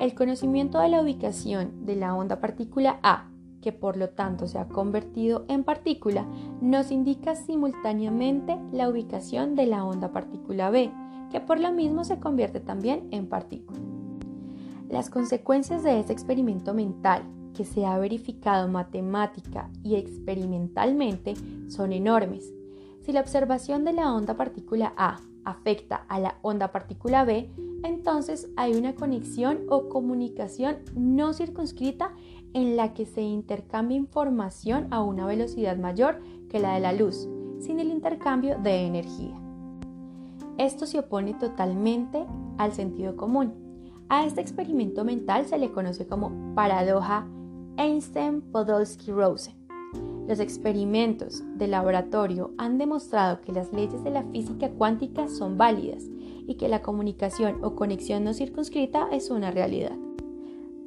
El 0.00 0.14
conocimiento 0.14 0.78
de 0.78 0.88
la 0.88 1.02
ubicación 1.02 1.84
de 1.84 1.96
la 1.96 2.14
onda 2.14 2.40
partícula 2.40 3.00
A, 3.02 3.28
que 3.66 3.72
por 3.72 3.96
lo 3.96 4.10
tanto 4.10 4.46
se 4.46 4.60
ha 4.60 4.68
convertido 4.68 5.44
en 5.48 5.64
partícula, 5.64 6.24
nos 6.60 6.92
indica 6.92 7.34
simultáneamente 7.34 8.56
la 8.70 8.88
ubicación 8.88 9.56
de 9.56 9.66
la 9.66 9.84
onda 9.84 10.12
partícula 10.12 10.70
B, 10.70 10.92
que 11.32 11.40
por 11.40 11.58
lo 11.58 11.72
mismo 11.72 12.04
se 12.04 12.20
convierte 12.20 12.60
también 12.60 13.08
en 13.10 13.28
partícula. 13.28 13.80
Las 14.88 15.10
consecuencias 15.10 15.82
de 15.82 15.98
este 15.98 16.12
experimento 16.12 16.74
mental 16.74 17.24
que 17.56 17.64
se 17.64 17.84
ha 17.84 17.98
verificado 17.98 18.68
matemática 18.68 19.68
y 19.82 19.96
experimentalmente 19.96 21.34
son 21.66 21.92
enormes. 21.92 22.54
Si 23.00 23.10
la 23.10 23.20
observación 23.20 23.84
de 23.84 23.94
la 23.94 24.14
onda 24.14 24.36
partícula 24.36 24.94
A 24.96 25.18
afecta 25.44 26.04
a 26.08 26.20
la 26.20 26.38
onda 26.42 26.70
partícula 26.70 27.24
B, 27.24 27.50
entonces 27.82 28.48
hay 28.56 28.74
una 28.74 28.94
conexión 28.94 29.60
o 29.68 29.88
comunicación 29.88 30.78
no 30.94 31.32
circunscrita 31.32 32.12
en 32.56 32.74
la 32.74 32.94
que 32.94 33.04
se 33.04 33.20
intercambia 33.20 33.98
información 33.98 34.86
a 34.90 35.02
una 35.02 35.26
velocidad 35.26 35.76
mayor 35.76 36.22
que 36.48 36.58
la 36.58 36.72
de 36.72 36.80
la 36.80 36.94
luz, 36.94 37.28
sin 37.60 37.80
el 37.80 37.90
intercambio 37.90 38.58
de 38.58 38.86
energía. 38.86 39.38
Esto 40.56 40.86
se 40.86 40.98
opone 40.98 41.34
totalmente 41.34 42.24
al 42.56 42.72
sentido 42.72 43.14
común. 43.14 43.52
A 44.08 44.24
este 44.24 44.40
experimento 44.40 45.04
mental 45.04 45.44
se 45.44 45.58
le 45.58 45.70
conoce 45.70 46.06
como 46.06 46.54
paradoja 46.54 47.28
Einstein-Podolsky-Rosen. 47.76 49.54
Los 50.26 50.40
experimentos 50.40 51.44
de 51.58 51.68
laboratorio 51.68 52.54
han 52.56 52.78
demostrado 52.78 53.42
que 53.42 53.52
las 53.52 53.70
leyes 53.74 54.02
de 54.02 54.12
la 54.12 54.22
física 54.22 54.70
cuántica 54.70 55.28
son 55.28 55.58
válidas 55.58 56.04
y 56.46 56.54
que 56.54 56.68
la 56.68 56.80
comunicación 56.80 57.62
o 57.62 57.74
conexión 57.74 58.24
no 58.24 58.32
circunscrita 58.32 59.08
es 59.12 59.28
una 59.28 59.50
realidad. 59.50 60.05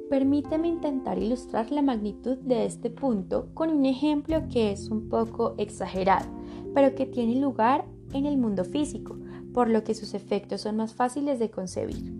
Permíteme 0.09 0.67
intentar 0.67 1.19
ilustrar 1.19 1.71
la 1.71 1.83
magnitud 1.83 2.37
de 2.37 2.65
este 2.65 2.89
punto 2.89 3.49
con 3.53 3.69
un 3.69 3.85
ejemplo 3.85 4.47
que 4.51 4.71
es 4.71 4.89
un 4.89 5.07
poco 5.07 5.53
exagerado, 5.59 6.25
pero 6.73 6.95
que 6.95 7.05
tiene 7.05 7.39
lugar 7.39 7.85
en 8.13 8.25
el 8.25 8.37
mundo 8.37 8.65
físico, 8.65 9.17
por 9.53 9.69
lo 9.69 9.83
que 9.83 9.93
sus 9.93 10.15
efectos 10.15 10.61
son 10.61 10.77
más 10.77 10.95
fáciles 10.95 11.37
de 11.37 11.51
concebir. 11.51 12.11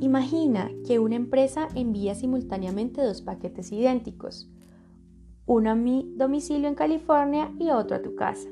Imagina 0.00 0.70
que 0.86 0.98
una 0.98 1.16
empresa 1.16 1.68
envía 1.74 2.14
simultáneamente 2.14 3.02
dos 3.02 3.20
paquetes 3.20 3.70
idénticos, 3.72 4.48
uno 5.44 5.70
a 5.70 5.74
mi 5.74 6.10
domicilio 6.16 6.68
en 6.68 6.74
California 6.74 7.52
y 7.58 7.70
otro 7.70 7.96
a 7.96 8.02
tu 8.02 8.14
casa. 8.14 8.48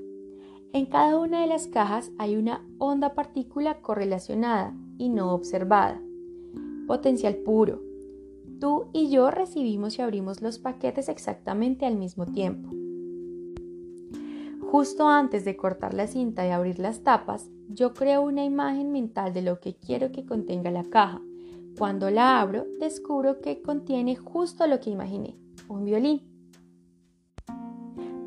En 0.73 0.87
cada 0.87 1.19
una 1.19 1.41
de 1.41 1.47
las 1.47 1.69
cajas 1.69 2.11
hay 2.19 2.37
una 2.37 2.67
onda 2.79 3.15
partícula 3.15 3.81
correlacionada 3.81 4.75
y 4.99 5.09
no 5.09 5.33
observada. 5.33 6.03
Potencial 6.87 7.37
puro. 7.37 7.83
Tú 8.61 8.87
y 8.93 9.11
yo 9.11 9.31
recibimos 9.31 9.99
y 9.99 10.03
abrimos 10.03 10.41
los 10.41 10.59
paquetes 10.59 11.09
exactamente 11.09 11.85
al 11.87 11.97
mismo 11.97 12.27
tiempo. 12.27 12.71
Justo 14.71 15.09
antes 15.09 15.45
de 15.45 15.57
cortar 15.57 15.95
la 15.95 16.07
cinta 16.07 16.47
y 16.47 16.51
abrir 16.51 16.79
las 16.79 17.03
tapas, 17.03 17.51
yo 17.69 17.95
creo 17.95 18.23
una 18.23 18.45
imagen 18.45 18.93
mental 18.93 19.33
de 19.33 19.43
lo 19.43 19.61
que 19.61 19.75
quiero 19.75 20.13
que 20.13 20.25
contenga 20.25 20.71
la 20.71 20.85
caja 20.85 21.21
cuando 21.79 22.09
la 22.09 22.41
abro, 22.41 22.65
descubro 22.81 23.43
que 23.43 23.61
contiene 23.61 24.17
justo 24.17 24.67
lo 24.67 24.81
que 24.81 24.89
imaginé, 24.89 25.37
un 25.69 25.85
violín. 25.85 26.23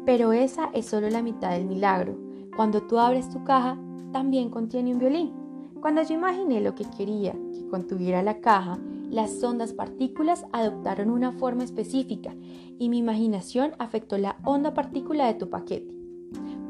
Pero 0.06 0.34
esa 0.34 0.70
es 0.76 0.86
solo 0.86 1.10
la 1.10 1.24
mitad 1.24 1.52
del 1.52 1.66
milagro. 1.66 2.16
Cuando 2.56 2.84
tú 2.84 3.00
abres 3.00 3.28
tu 3.30 3.44
caja, 3.44 3.76
también 4.12 4.52
contiene 4.52 4.94
un 4.94 5.00
violín. 5.00 5.34
Cuando 5.82 6.04
yo 6.04 6.14
imaginé 6.14 6.62
lo 6.62 6.76
que 6.76 6.86
quería 6.96 7.34
que 7.34 7.49
contuviera 7.70 8.24
la 8.24 8.42
caja, 8.42 8.80
las 9.10 9.44
ondas 9.44 9.74
partículas 9.74 10.46
adoptaron 10.52 11.10
una 11.10 11.32
forma 11.32 11.64
específica 11.64 12.36
y 12.78 12.90
mi 12.90 13.00
imaginación 13.00 13.72
afectó 13.80 14.18
la 14.18 14.38
onda 14.44 14.74
partícula 14.74 15.26
de 15.28 15.34
tu 15.34 15.50
paquete. 15.50 15.96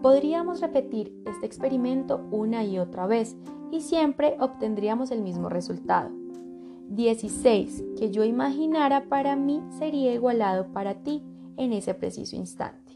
Podríamos 0.02 0.62
repetir 0.62 1.14
este 1.26 1.46
experimento 1.46 2.26
una 2.32 2.64
y 2.64 2.80
otra 2.80 3.08
vez 3.08 3.36
y 3.72 3.82
siempre 3.82 4.38
obtendríamos 4.40 5.12
el 5.12 5.22
mismo 5.22 5.50
resultado. 5.50 6.10
16 6.90 7.84
que 7.98 8.10
yo 8.10 8.24
imaginara 8.24 9.10
para 9.10 9.36
mí 9.36 9.62
sería 9.78 10.14
igualado 10.14 10.72
para 10.72 10.96
ti 11.04 11.22
en 11.58 11.74
ese 11.74 11.94
preciso 11.94 12.36
instante. 12.36 12.96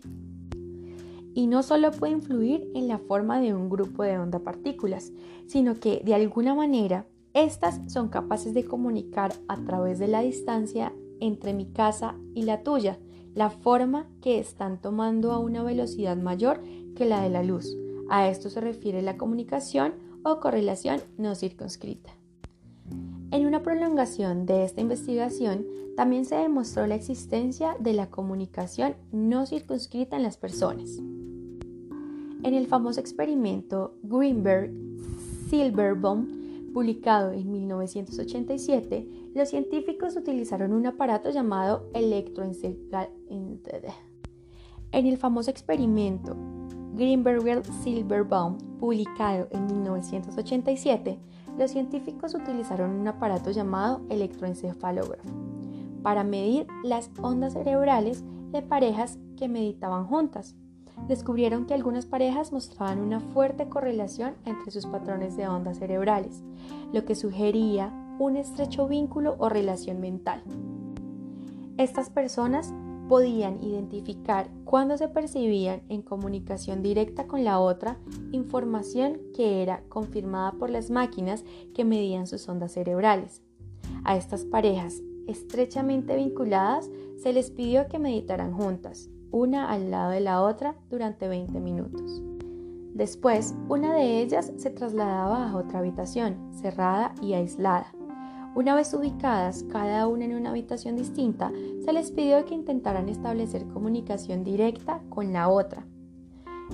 Y 1.36 1.48
no 1.48 1.64
solo 1.64 1.92
puede 1.92 2.14
influir 2.14 2.70
en 2.76 2.88
la 2.88 3.00
forma 3.00 3.40
de 3.42 3.54
un 3.54 3.70
grupo 3.70 4.04
de 4.04 4.18
onda 4.18 4.40
partículas, 4.40 5.12
sino 5.48 5.76
que 5.76 6.02
de 6.06 6.16
alguna 6.16 6.56
manera 6.56 7.06
estas 7.34 7.82
son 7.92 8.10
capaces 8.10 8.54
de 8.54 8.66
comunicar 8.66 9.34
a 9.48 9.58
través 9.64 10.00
de 10.00 10.08
la 10.08 10.22
distancia 10.22 10.94
entre 11.20 11.54
mi 11.54 11.66
casa 11.66 12.16
y 12.36 12.44
la 12.44 12.64
tuya, 12.64 13.00
la 13.34 13.50
forma 13.50 14.08
que 14.22 14.40
están 14.40 14.80
tomando 14.80 15.32
a 15.32 15.40
una 15.40 15.64
velocidad 15.64 16.16
mayor 16.16 16.62
que 16.96 17.06
la 17.06 17.22
de 17.22 17.30
la 17.30 17.42
luz. 17.42 17.76
A 18.10 18.28
esto 18.28 18.50
se 18.50 18.62
refiere 18.62 19.02
la 19.02 19.18
comunicación 19.18 19.94
o 20.24 20.40
correlación 20.40 21.02
no 21.18 21.34
circunscrita. 21.34 22.12
En 23.32 23.48
una 23.48 23.64
prolongación 23.64 24.46
de 24.46 24.64
esta 24.64 24.82
investigación, 24.82 25.66
también 25.96 26.26
se 26.26 26.36
demostró 26.36 26.86
la 26.86 26.94
existencia 26.96 27.76
de 27.80 27.94
la 27.94 28.12
comunicación 28.12 28.96
no 29.12 29.48
circunscrita 29.48 30.18
en 30.18 30.24
las 30.24 30.38
personas. 30.38 31.00
En 32.44 32.54
el 32.54 32.68
famoso 32.68 33.00
experimento 33.00 33.96
Greenberg-Silverbaum, 34.04 36.43
publicado 36.74 37.32
en 37.32 37.52
1987, 37.52 39.08
los 39.36 39.50
científicos 39.50 40.18
utilizaron 40.18 40.74
un 40.74 40.88
aparato 40.88 41.30
llamado 41.30 41.90
electroencefalograma. 41.94 43.14
En 44.92 45.08
el 45.08 45.18
famoso 45.18 45.50
experimento 45.50 46.36
Greenberg-Silverbaum, 46.96 48.58
publicado 48.80 49.48
en 49.52 49.66
1987, 49.68 51.20
los 51.58 51.72
científicos 51.72 52.36
utilizaron 52.36 52.92
un 52.92 53.08
aparato 53.08 53.52
llamado 53.52 54.02
electroencefalógrafo 54.10 55.30
para 56.02 56.24
medir 56.24 56.68
las 56.84 57.10
ondas 57.22 57.54
cerebrales 57.54 58.24
de 58.52 58.62
parejas 58.62 59.18
que 59.38 59.48
meditaban 59.48 60.06
juntas. 60.06 60.56
Descubrieron 61.08 61.66
que 61.66 61.74
algunas 61.74 62.06
parejas 62.06 62.54
mostraban 62.54 63.00
una 63.00 63.20
fuerte 63.20 63.68
correlación 63.68 64.36
entre 64.46 64.72
sus 64.72 64.86
patrones 64.86 65.36
de 65.36 65.48
ondas 65.48 65.80
cerebrales, 65.80 66.44
lo 66.94 67.04
que 67.06 67.16
sugería 67.16 67.92
un 68.20 68.38
estrecho 68.38 68.88
vínculo 68.88 69.36
o 69.40 69.50
relación 69.50 70.00
mental. 70.00 70.44
Estas 71.78 72.10
personas 72.10 72.74
podían 73.10 73.62
identificar 73.64 74.50
cuando 74.64 74.98
se 74.98 75.08
percibían 75.08 75.82
en 75.90 76.02
comunicación 76.02 76.82
directa 76.82 77.28
con 77.28 77.44
la 77.44 77.60
otra 77.60 77.98
información 78.32 79.20
que 79.36 79.62
era 79.62 79.84
confirmada 79.90 80.54
por 80.54 80.70
las 80.70 80.90
máquinas 80.90 81.44
que 81.74 81.84
medían 81.84 82.28
sus 82.28 82.48
ondas 82.48 82.72
cerebrales. 82.72 83.42
A 84.04 84.16
estas 84.16 84.46
parejas 84.46 85.02
estrechamente 85.28 86.16
vinculadas 86.16 86.90
se 87.22 87.34
les 87.34 87.52
pidió 87.52 87.88
que 87.88 88.00
meditaran 88.00 88.54
juntas, 88.54 89.10
una 89.34 89.70
al 89.70 89.92
lado 89.92 90.12
de 90.12 90.22
la 90.22 90.42
otra 90.42 90.76
durante 90.90 91.28
20 91.28 91.60
minutos. 91.60 92.22
Después, 92.94 93.54
una 93.68 93.94
de 93.94 94.22
ellas 94.22 94.54
se 94.56 94.70
trasladaba 94.70 95.50
a 95.50 95.58
otra 95.58 95.80
habitación, 95.80 96.38
cerrada 96.54 97.14
y 97.22 97.34
aislada, 97.34 97.92
una 98.56 98.76
vez 98.76 98.94
ubicadas 98.94 99.64
cada 99.64 100.08
una 100.08 100.26
en 100.26 100.36
una 100.36 100.52
habitación 100.52 100.96
distinta, 100.96 101.52
se 101.84 101.92
les 101.92 102.12
pidió 102.12 102.46
que 102.46 102.54
intentaran 102.54 103.10
establecer 103.10 103.66
comunicación 103.66 104.44
directa 104.44 105.02
con 105.10 105.34
la 105.34 105.50
otra. 105.50 105.88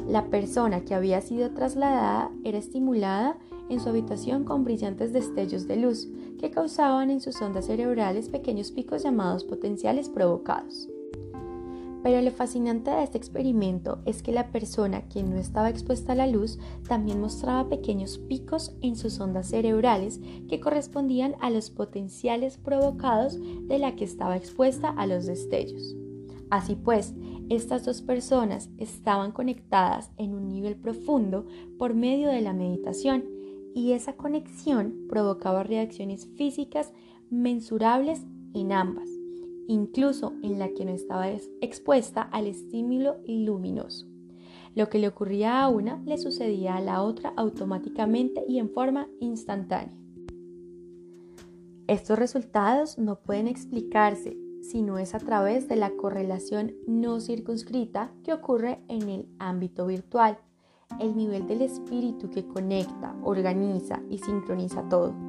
La 0.05 0.26
persona 0.26 0.82
que 0.84 0.93
había 0.93 1.22
sido 1.22 1.51
trasladada 1.51 2.32
era 2.43 2.57
estimulada 2.57 3.38
en 3.70 3.80
su 3.80 3.88
habitación 3.88 4.43
con 4.43 4.66
brillantes 4.66 5.14
destellos 5.14 5.68
de 5.68 5.78
luz 5.78 6.10
que 6.38 6.51
causaban 6.51 7.12
en 7.12 7.22
sus 7.22 7.41
ondas 7.41 7.68
cerebrales 7.68 8.28
pequeños 8.28 8.72
picos 8.72 9.03
llamados 9.03 9.45
potenciales 9.45 10.10
provocados. 10.10 10.89
Pero 12.02 12.22
lo 12.22 12.32
fascinante 12.32 12.91
de 12.91 13.04
este 13.04 13.18
experimento 13.18 14.00
es 14.06 14.24
que 14.24 14.32
la 14.32 14.52
persona 14.52 15.02
quien 15.10 15.30
no 15.30 15.38
estaba 15.38 15.70
expuesta 15.70 16.14
a 16.14 16.16
la 16.16 16.28
luz 16.28 16.58
también 16.88 17.20
mostraba 17.20 17.68
pequeños 17.68 18.18
picos 18.18 18.74
en 18.82 18.95
sus 18.95 19.20
ondas 19.20 19.47
cerebrales 19.47 20.22
que 20.47 20.60
correspondían 20.60 21.36
a 21.41 21.50
los 21.50 21.70
potenciales 21.70 22.58
provocados 22.58 23.38
de 23.68 23.80
la 23.80 23.95
que 23.95 24.06
estaba 24.06 24.38
expuesta 24.38 24.89
a 24.89 25.08
los 25.08 25.26
destellos. 25.26 25.95
Así 26.50 26.76
pues, 26.76 27.14
estas 27.50 27.84
dos 27.84 28.02
personas 28.02 28.70
estaban 28.78 29.32
conectadas 29.32 30.12
en 30.18 30.34
un 30.34 30.47
nivel 30.47 30.76
profundo 30.78 31.47
por 31.78 31.93
medio 31.95 32.30
de 32.30 32.41
la 32.41 32.54
meditación 32.54 33.26
y 33.76 33.91
esa 33.91 34.14
conexión 34.14 35.06
provocaba 35.10 35.64
reacciones 35.64 36.28
físicas 36.36 36.93
mensurables 37.30 38.26
en 38.54 38.72
ambas 38.72 39.19
incluso 39.70 40.34
en 40.42 40.58
la 40.58 40.74
que 40.74 40.84
no 40.84 40.92
estaba 40.92 41.30
expuesta 41.30 42.24
al 42.24 42.48
estímulo 42.48 43.18
luminoso. 43.28 44.08
Lo 44.74 44.90
que 44.90 44.98
le 44.98 45.08
ocurría 45.08 45.62
a 45.62 45.70
una 45.70 46.02
le 46.06 46.18
sucedía 46.18 46.76
a 46.76 46.82
la 46.82 47.04
otra 47.04 47.34
automáticamente 47.38 48.44
y 48.48 48.58
en 48.58 48.72
forma 48.72 49.08
instantánea. 49.20 49.96
Estos 51.88 52.18
resultados 52.18 52.98
no 52.98 53.20
pueden 53.20 53.48
explicarse 53.48 54.38
si 54.62 54.82
no 54.82 54.98
es 54.98 55.14
a 55.14 55.20
través 55.20 55.68
de 55.68 55.76
la 55.76 55.92
correlación 55.92 56.74
no 56.88 57.20
circunscrita 57.20 58.12
que 58.24 58.34
ocurre 58.34 58.80
en 58.88 59.08
el 59.08 59.28
ámbito 59.38 59.86
virtual, 59.86 60.40
el 61.00 61.16
nivel 61.16 61.46
del 61.46 61.62
espíritu 61.62 62.30
que 62.32 62.46
conecta, 62.48 63.16
organiza 63.24 64.02
y 64.10 64.18
sincroniza 64.18 64.88
todo. 64.90 65.29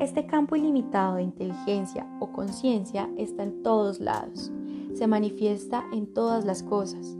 Este 0.00 0.26
campo 0.26 0.56
ilimitado 0.56 1.16
de 1.16 1.22
inteligencia 1.22 2.06
o 2.18 2.32
conciencia 2.32 3.08
está 3.16 3.44
en 3.44 3.62
todos 3.62 4.00
lados, 4.00 4.50
se 4.92 5.06
manifiesta 5.06 5.84
en 5.92 6.12
todas 6.12 6.44
las 6.44 6.64
cosas. 6.64 7.16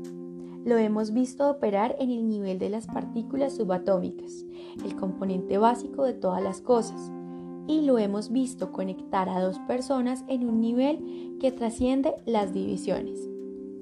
Lo 0.64 0.76
hemos 0.76 1.12
visto 1.12 1.48
operar 1.48 1.94
en 2.00 2.10
el 2.10 2.26
nivel 2.26 2.58
de 2.58 2.70
las 2.70 2.86
partículas 2.88 3.54
subatómicas, 3.54 4.44
el 4.84 4.96
componente 4.96 5.56
básico 5.56 6.02
de 6.02 6.14
todas 6.14 6.42
las 6.42 6.60
cosas, 6.60 7.12
y 7.68 7.82
lo 7.82 7.98
hemos 7.98 8.32
visto 8.32 8.72
conectar 8.72 9.28
a 9.28 9.40
dos 9.40 9.60
personas 9.60 10.24
en 10.26 10.48
un 10.48 10.60
nivel 10.60 11.36
que 11.40 11.52
trasciende 11.52 12.14
las 12.26 12.52
divisiones. 12.52 13.20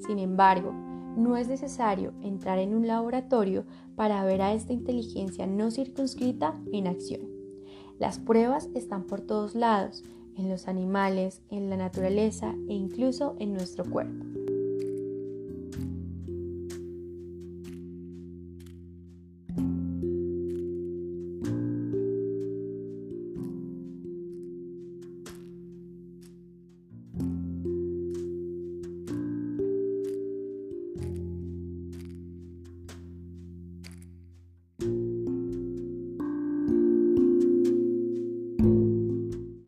Sin 0.07 0.18
embargo, 0.18 0.72
no 1.16 1.38
es 1.38 1.49
necesario 1.49 2.12
entrar 2.22 2.59
en 2.59 2.74
un 2.74 2.86
laboratorio 2.86 3.64
para 3.97 4.22
ver 4.24 4.43
a 4.43 4.53
esta 4.53 4.74
inteligencia 4.74 5.47
no 5.47 5.70
circunscrita 5.70 6.61
en 6.72 6.86
acción. 6.86 7.32
Las 8.03 8.18
pruebas 8.18 8.68
están 8.74 9.05
por 9.05 9.20
todos 9.20 9.55
lados, 9.55 10.03
en 10.36 10.48
los 10.48 10.66
animales, 10.66 11.40
en 11.50 11.70
la 11.70 11.76
naturaleza 11.76 12.53
e 12.68 12.74
incluso 12.74 13.36
en 13.38 13.53
nuestro 13.53 13.84
cuerpo. 13.84 14.32